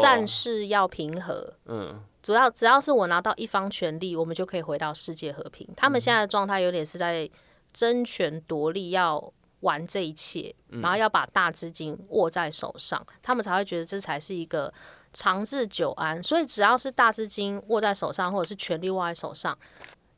[0.00, 5.68] 战事要平和，嗯，主要只要是我拿到一方权力，我们就可以回到世界和平。
[5.76, 7.28] 他们现在的状态有点是在
[7.72, 14.72] 争权夺利，要玩这一切，然后要把大资金握在手上，他们才会觉得这才是一个
[15.12, 16.22] 长治久安。
[16.22, 19.58] 所以只要是大资金握在手上，或者是权力握在手上，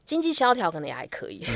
[0.04, 1.44] 经济萧条可能也还可以，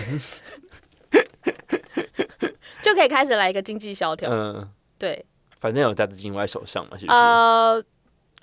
[2.82, 4.30] 就可以开始来一个经济萧条。
[4.30, 4.68] 嗯，
[4.98, 5.26] 对。
[5.64, 7.16] 反正有大资金握在手上嘛，是不是？
[7.16, 7.82] 呃，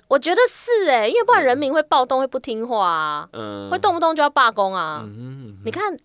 [0.08, 5.04] 我觉得是哎，因为不然人民会暴动，会不听话啊，嗯，会动不动就要罢工啊。
[5.06, 5.96] 嗯你看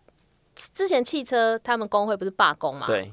[0.54, 2.86] 之前汽车他们工会不是罢工嘛？
[2.86, 3.12] 对。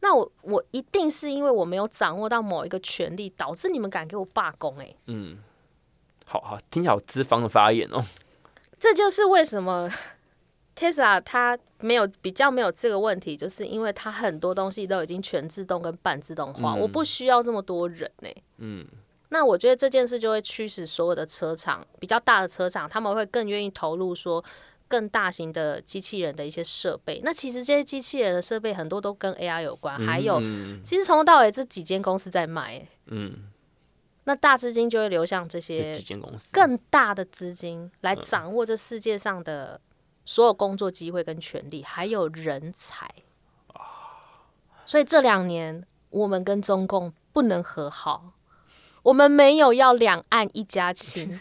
[0.00, 4.92] 那我我一定是因为我没有掌握到某一个权利，导致你们敢给我罢工哎。
[5.06, 5.38] 嗯，
[6.26, 8.04] 好好听好资方的发言哦。
[8.80, 9.88] 这就是为什么。
[10.76, 18.42] Tesla 它没有比较没有这个问题，就是因为它很多东西都已经全自动跟半自动化，嗯、我不需要这么多人呢、欸。
[18.58, 18.84] 嗯，
[19.28, 24.44] 那我觉得这件事就会驱使所有的车厂比较大的车厂，他们会更愿意投入说
[24.88, 27.20] 更大型的机器人的一些设备。
[27.22, 30.40] 那其实这些机器人的设备很多都跟 AI 有关，嗯、还有
[30.82, 32.88] 其实从头到尾这几间公司在卖、欸。
[33.06, 33.34] 嗯，
[34.24, 35.94] 那大资金就会流向这些
[36.52, 39.80] 更大的资金来掌握这世界上的。
[40.24, 43.10] 所有工作机会跟权利，还有人才，
[44.86, 48.32] 所以这两年我们跟中共不能和好，
[49.02, 51.40] 我们没有要两岸一家亲，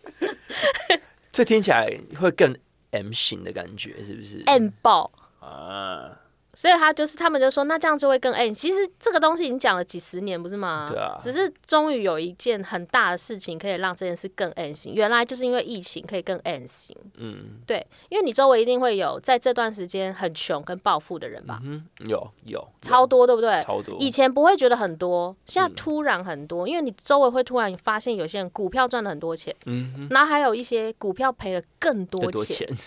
[1.30, 2.56] 这听起来会更
[2.90, 6.18] M 型的感觉，是不是？M 爆啊！
[6.60, 8.52] 所以他就是，他们就说，那这样就会更 N。
[8.52, 10.88] 其实这个东西已经讲了几十年，不是吗？
[10.90, 11.16] 对啊。
[11.18, 14.92] 只是终于有一件很大的事情可以让这件事更 N 型。
[14.92, 16.94] 原来就是因为疫情可以更 N 型。
[17.16, 17.62] 嗯。
[17.66, 21.62] 对，因为你周围一定会有在这段时间很穷跟暴富的人吧？
[21.64, 23.58] 嗯，有有超多，对不对？
[23.62, 23.96] 超多。
[23.98, 32.68] 以前不会觉得很多，现在突然很多，嗯、因为你周围会突然发现有些人股票赚了很多钱，嗯，然后还有一些股票赔了更多钱。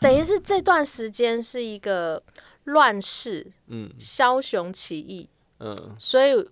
[0.00, 2.22] 等于是这段时间是一个
[2.64, 5.28] 乱世，嗯，枭雄起义，
[5.60, 6.48] 嗯，所以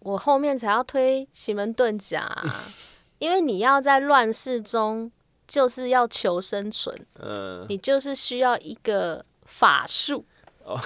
[0.00, 2.70] 我后面才要推奇门遁甲，啊，
[3.18, 5.10] 因为你要在乱世中，
[5.46, 10.24] 就是要求生存，嗯，你就是需要一个法术。
[10.64, 10.80] 哦，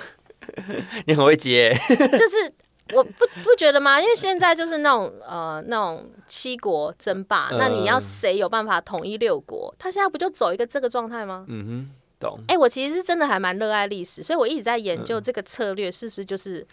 [1.07, 2.53] 你很会接， 就是
[2.93, 4.01] 我不不觉得吗？
[4.01, 9.75] 因为现在就是那种呃那种七国争霸，嗯、那你要谁有办法统一六国？
[9.79, 11.45] 他现在不就走一个这个状态吗？
[11.49, 12.39] 嗯哼，懂。
[12.49, 16.67] 哎、欸，我其实是真的还蛮热爱历史，所以我一直在研究这个策略是不是就是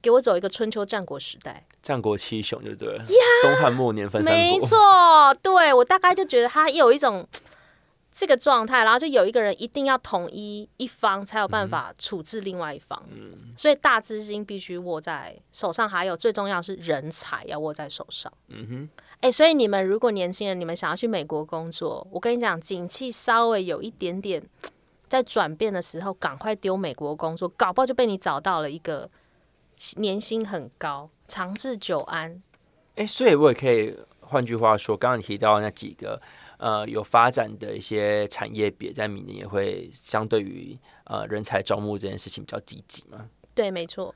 [0.00, 2.98] 给我走一个春秋战国时代，战国七雄就对
[3.42, 7.26] 东汉末年分三国，没错，对我大概就觉得他有一种。
[8.18, 13.00] 这个状态，然后就有一个人一定要统一一方，才有办法处置另外一方。
[13.10, 18.32] 嗯，所以大资金必须握在手上，还有最重要是人才要握在手上。
[18.48, 18.88] 嗯哼，
[19.20, 24.42] 哎，所以你们如果年轻人，你们想要去美国工作，我跟你讲，景气稍微有一点点
[25.06, 29.10] 在转变的时候，赶快丢美国工作，搞不好就被你找到了一个
[29.96, 32.42] 年薪很高、长治久安。
[32.94, 36.22] 哎，所以我也可以换句话说，刚刚你提到那几个。
[36.58, 43.28] 呃，有发展的一些产业别，在明年也会相对于呃人才招募这件事情比较积极嘛？
[43.54, 44.14] 对，没错。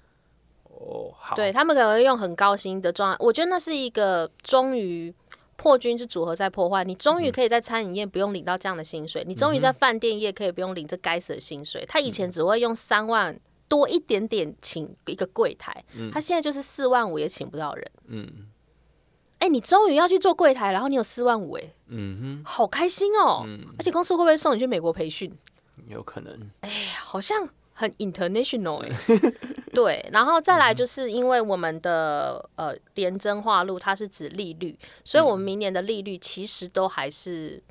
[0.65, 1.37] 哦，好。
[1.37, 5.15] 对他们可能会用很高薪的状态，我觉得那是一个终于
[5.57, 11.83] 破军是组合在破坏，你终于可以在餐饮业不用领到这样的薪水，嗯、你终于在饭店业可以不用领这该死的薪水。
[11.83, 13.39] 嗯、他以前只会用三万
[13.69, 17.91] 多一点点请一个柜台，嗯、他现在就是四万五也请不到人。
[18.07, 18.50] 嗯。
[19.41, 23.43] 哎，你终于要去做柜台，然后你有四万五，哎，嗯哼，好开心哦！
[23.47, 25.33] 嗯、而且公司会不会送你去美国培训？
[25.89, 26.51] 有可能。
[26.61, 26.71] 哎，
[27.03, 29.33] 好像很 international 哎。
[29.73, 37.63] 对，然后再来就是因为我们的呃廉征化路它是指利率，所以我们明年的利率其实都还是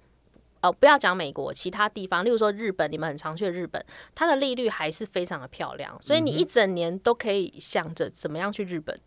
[0.61, 8.97] 呃不要讲美国，其他地方，例如说日本，你们很常去的日本，它的利率还是非常的漂亮，所以你一整年都可以想着怎么样去日本。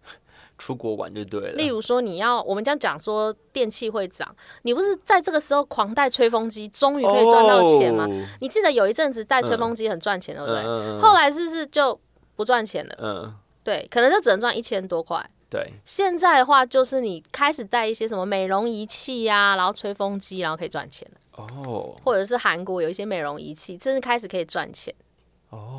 [0.63, 1.53] 出国玩就对了。
[1.55, 4.33] 例如说，你要我们这样讲说电器会涨，
[4.63, 8.07] 你不是在这个时候狂带吹风机，终于可以赚到钱吗？
[8.09, 10.61] 哦、你记得有一阵子带吹风机很赚钱，对不对？
[10.61, 11.99] 嗯嗯、后来是不是就
[12.37, 12.95] 不赚钱了？
[13.01, 13.35] 嗯，
[13.65, 15.29] 对，可能就只能赚一千多块。
[15.51, 21.19] 对，现在的话就是你开始带一些什么美容仪器呀、啊，然后吹风机，然后可以赚钱了。
[21.43, 24.95] 哦，或者是韩国有一些美容仪器，真是开始可以赚钱。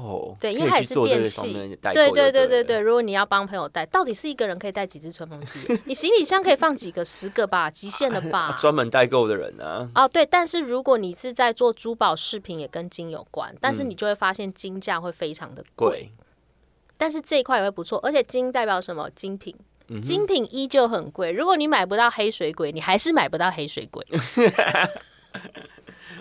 [0.03, 1.53] 哦，对，因为它也是电器，
[1.93, 2.77] 对对对对对。
[2.77, 5.59] 如果你要帮朋友带，到底是一个人可以带几只吹风机？
[5.85, 7.05] 你行李箱可以放几个？
[7.05, 8.51] 十个吧，极限了 吧？
[8.59, 9.89] 专门代购的人呢？
[9.95, 16.11] 哦，对，但是如果你是在做珠宝饰品，也跟金有关，但是你就会发现金价会非常的贵。
[16.97, 19.09] 但是这一块也会不错，而且金代表什么？
[19.15, 19.55] 精品，
[20.01, 21.31] 精品依旧很贵。
[21.31, 24.05] 如果你买不到黑水鬼，你还是买不到黑水鬼。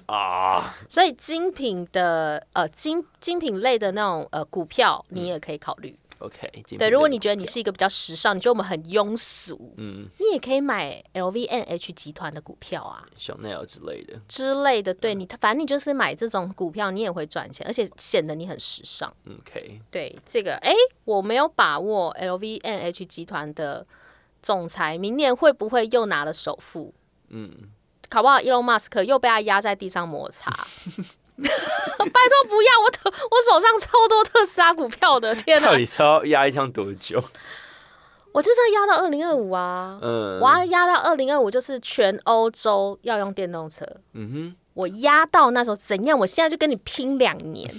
[0.06, 5.98] 啊，所以精品的呃精精品类的那种呃股票，你也可以考虑。
[6.18, 6.48] OK，
[6.78, 14.94] 对，如果你觉得你是一个比较时尚，你觉得我们很庸俗，嗯，你也可以买 LVNH 集团的股票啊，Chanel 之类的之类的。
[14.94, 19.12] 对你，反正你就是买这种股票，你也会赚钱，而且显得你很时尚。
[19.28, 20.72] OK，对这个，哎，
[21.04, 23.84] 我没有把握 LVNH 集团的
[24.40, 26.94] 总裁明年会不会又拿了首富？
[27.30, 27.50] 嗯。
[28.12, 30.50] 考不好，Elon Musk 又被他压在地上摩擦。
[31.38, 35.68] 拜托不要，我特我手上超多特斯拉股票的，天哪！
[35.68, 37.22] 到底是要压一趟多久？
[38.32, 39.98] 我就是要压到二零二五啊！
[40.02, 43.84] 嗯，我要压到二零二五，就是全欧洲要用电动车。
[44.12, 46.18] 嗯哼，我压到那时候怎样？
[46.18, 47.74] 我现在就跟你拼两年。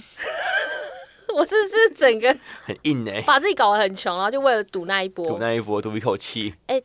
[1.34, 6.54] 我是是整个很硬哎、欸，把自己搞得很穷，然后就为了赌那一波，赌那一波，赌一口气。
[6.66, 6.84] 哎、欸。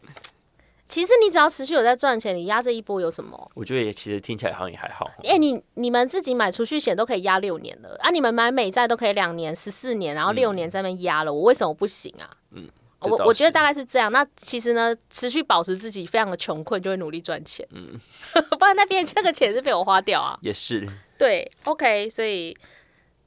[0.89, 3.49] 其实你只要持续有在赚钱，你压这一波有什么？
[3.53, 5.05] 我觉得也其实听起来好像也还好。
[5.19, 12.27] 哎、欸，你你们自己买储蓄险都可以压六年了啊，你们买美债都可以两年、十四年，然后六年在那边压了，嗯、我为什么不行啊？
[12.53, 12.67] 嗯，
[13.01, 14.11] 我我觉得大概是这样。
[14.11, 17.63] 那其实呢，持续保持自己非常的穷困，就会努力赚钱。
[17.69, 17.99] 嗯，
[18.57, 20.39] 不然那边这个钱是被我花掉啊。
[20.41, 20.89] 也是。
[21.19, 22.57] 对，OK，所以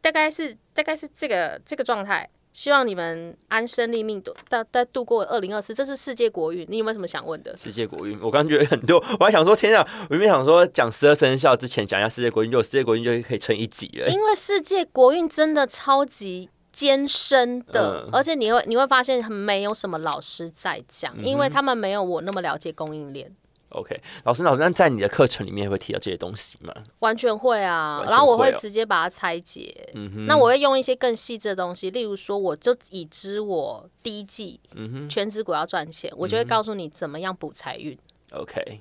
[0.01, 2.29] 大概是大概是这个这个状态。
[2.53, 5.75] 希望你们安身立命，度大大度过二零二四。
[5.75, 7.57] 这是世界国运，你有没有什么想问的？
[7.57, 14.07] 世界国运，我刚觉得很多，我还想说，天啊，我原本想说讲十二生肖之前讲一下世界国运，就世界国运就可以撑一集了。
[14.09, 23.35] 因为世界国运真的超级艰深的，嗯、而且你会你会发现没有什么老师在讲，嗯、因为他们没有我那么了解供应链。
[23.73, 26.75] OK，老师，老师，那在你的课程里面会提到这些东西吗？
[26.99, 29.89] 完全会啊，然后我会直接把它拆解。
[29.95, 37.97] 嗯哼，那我会用一些更细致的东西，例如说，我就已知我第一季，嗯哼，全职股要赚钱，我就会告诉你怎么样补财运。
[38.33, 38.81] OK，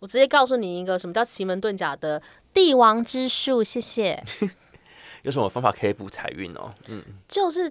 [0.00, 2.20] 我直接告诉你一个什么叫奇门遁甲的
[2.52, 4.22] 帝王之术，谢谢。
[5.22, 6.68] 有什么方法可以补财运哦？
[6.88, 7.70] 嗯，就是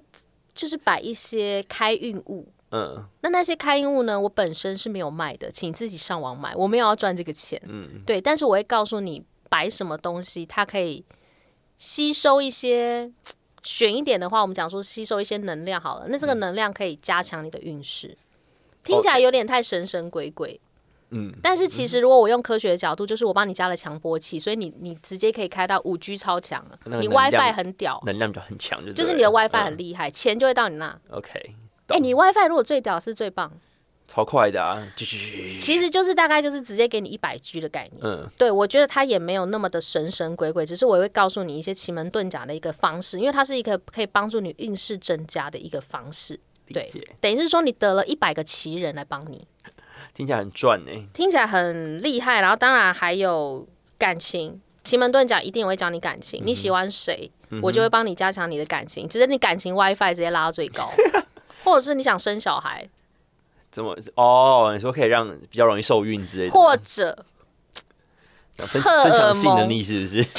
[0.53, 2.47] 就是摆一些开运物。
[2.71, 4.19] 嗯，那那些开运物呢？
[4.19, 6.53] 我本身是没有卖的，请自己上网买。
[6.55, 8.19] 我没有要赚这个钱，嗯，对。
[8.19, 11.05] 但是我会告诉你摆什么东西，它可以
[11.77, 13.11] 吸收一些
[13.63, 18.07] 选一点的话，我们讲说吸收一些能量好了，那这个能量可以加强你的运势。
[18.07, 18.17] 嗯、
[18.83, 20.59] 听起来有点太神神鬼鬼。
[21.11, 30.99] 嗯，但是其实如果我用科学的角度，就是我帮你加了强波器，所以你你直接可以开到五 G 超强了，你 WiFi 很屌，能量就很强，就就是你的 WiFi 很厉害，嗯、钱就会到你那。
[31.11, 31.55] OK，
[31.87, 33.51] 哎、欸，你 WiFi 如果最屌是最棒，
[34.07, 37.99] 超快的啊，其实就是大概就是直接给你一百 G 的概念。
[38.03, 46.39] 嗯，对，我觉得它也没有那么的神神鬼鬼，只是我会告诉你一些奇门遁甲的一个方式，因为它是一个可以帮助你运势增加的一个方式。
[46.67, 46.83] 对，
[47.21, 49.47] 等于是说你得了一百个奇人来帮你。
[50.15, 52.41] 听起来很赚呢，听起来很厉害。
[52.41, 53.67] 然后当然还有
[53.97, 56.43] 感情，奇门遁甲一定会教你感情。
[56.43, 60.89] 嗯、你喜欢谁，嗯、我就会帮你加强你的感情，只是你感情 WiFi 直接拉到最高，
[61.65, 62.87] 或者是你想生小孩，
[63.71, 64.71] 怎么哦？
[64.73, 67.25] 你说可以让比较容易受孕之类的，或者
[68.55, 70.25] 增增强性能力是不是？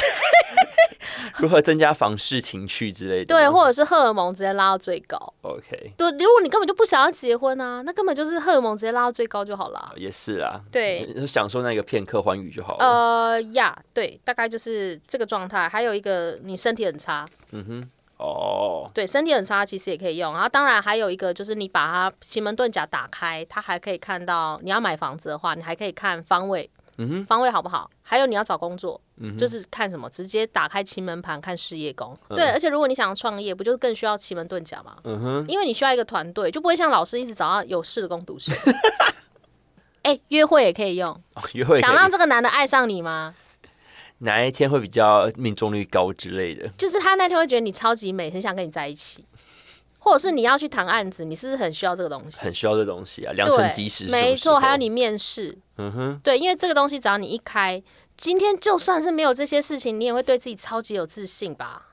[1.39, 3.27] 如何增加房事情趣之类的？
[3.27, 5.19] 对，或者是荷尔蒙直接拉到最高。
[5.43, 9.93] OK，对，如果你根本就不想要结婚啊，那根本就是荷尔蒙直接拉到最高就好了。
[9.97, 12.87] 也是啊，对，享受那个片刻欢愉就好了。
[12.87, 15.69] 呃呀，对，大概就是这个状态。
[15.69, 17.29] 还有一个，你身体很差。
[17.51, 20.33] 嗯哼，哦，对，身体很差其实也可以用。
[20.33, 26.71] 然后当然还有一个，就是你把它奇门遁甲打开，它还可以看到你要买房子的话，你还可以看方位。
[26.99, 27.91] 嗯哼，方位好不好？
[28.01, 30.09] 还有你要找工作，嗯、就是看什么？
[30.09, 32.17] 直接打开奇门盘看事业宫。
[32.31, 34.97] 嗯、对，而且如果你想要创业，不就更需要奇门遁甲吗？
[35.05, 38.57] 嗯哼，因为你需要一个团队，就不会像老师一直找到有事的工读生。
[40.01, 43.35] 哎、欸，约会也可以用，哦、约会想让这个男的爱上你吗？
[44.19, 46.69] 哪一天会比较命中率高之类的？
[46.79, 49.25] 就是他那天会觉得你超级美，很想跟你在一起。
[49.99, 52.39] 或者是你要去谈案子，你是不是很需要这个东西？
[52.39, 54.07] 很需要这东西啊，良辰吉时。
[54.07, 55.59] 没错，还有你面试。
[55.79, 57.83] 嗯哼，对，因为这个东西只要你一开，
[58.17, 61.89] 今天就算是没有这些事情，你也会对自己超级有自信吧？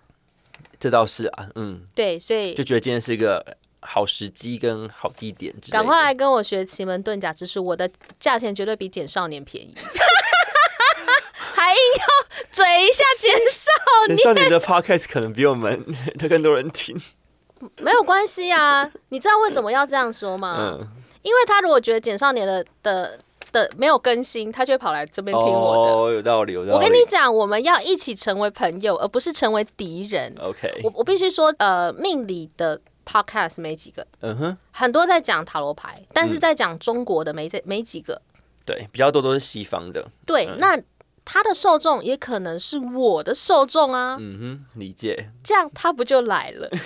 [0.80, 5.52] 这倒是啊，嗯，对，所以就觉得今天是一个好时机跟好地点。
[5.72, 9.74] 赶快来跟我学奇门遁甲知识，我的价钱绝对比简少年便宜。
[11.64, 13.72] 还硬要嘴一下 简少
[14.08, 15.84] 年，简少年的 podcast 可能比我们
[16.20, 17.00] 他更多人听。
[17.78, 20.58] 没有关系啊，你知道为什么要这样说吗？
[20.60, 20.88] 嗯，
[21.22, 23.18] 因为他如果觉得简少年的的
[23.54, 25.94] 的没有更新，他就会跑来这边听我的。
[25.94, 26.74] 哦，有道理，有道理。
[26.74, 30.36] 我跟你讲，我们要一起成为朋友，而不是成为敌人。
[30.42, 38.22] OK，我我必须说，呃，命理的 Podcast 没几个，嗯哼，很多在讲塔罗牌，但是在讲中国的没这没几个。
[38.66, 40.06] 对，比较多都是西方的。
[40.26, 40.78] 对，嗯，那
[41.26, 44.18] 他的受众也可能是我的受众啊。
[44.20, 45.30] 嗯哼，理解。
[45.44, 46.70] 这样他不就来了？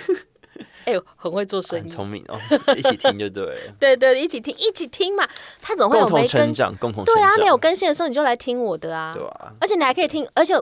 [0.84, 2.38] 哎呦，很会做生意，聪明哦！
[2.74, 3.60] 一起听就对了。
[3.78, 5.28] 对对，一起听，一起听嘛。
[5.60, 9.12] 他总会有没成长，共同对啊，没有更新的时候你就来听我的啊。
[9.14, 10.54] 对啊，而且你还可以听，而且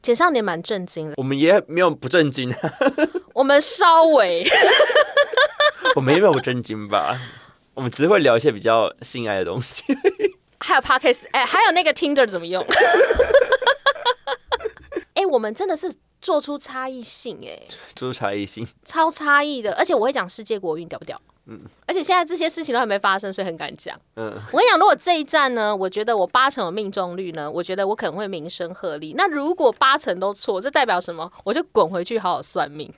[0.00, 1.14] 简少年蛮震惊的。
[1.18, 2.50] 我们也没有不震惊，
[3.34, 4.48] 我们稍微，
[5.96, 7.18] 我们也没有不震惊吧？
[7.74, 9.84] 我们只是会聊一些比较性爱的东西。
[10.60, 12.64] 还有 Podcast，哎，还有那个 Tinder 怎么用？
[15.14, 15.94] 哎，我们真的是。
[16.20, 17.62] 做出差异性，哎，
[17.94, 21.16] 做出差异性，超差异的，而且我会讲世界国运屌不屌？
[21.46, 23.96] 嗯，而且现在这些事情都还没发生，所以很敢讲。
[24.16, 29.14] 嗯，我跟你讲，如果这一站呢，我觉得我八成有命中率呢，我觉得我可能会名声鹤立。
[29.16, 31.32] 那如果八成都错，这代表什么？
[31.44, 32.92] 我就滚回去好好算命。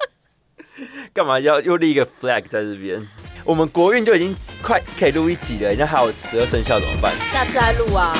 [1.14, 3.08] 干嘛要又立一个 flag 在这边？
[3.44, 7.12] 我们国运就已经快可以录一集了，那还有十二生肖怎么办？
[7.30, 8.16] 下次再录啊。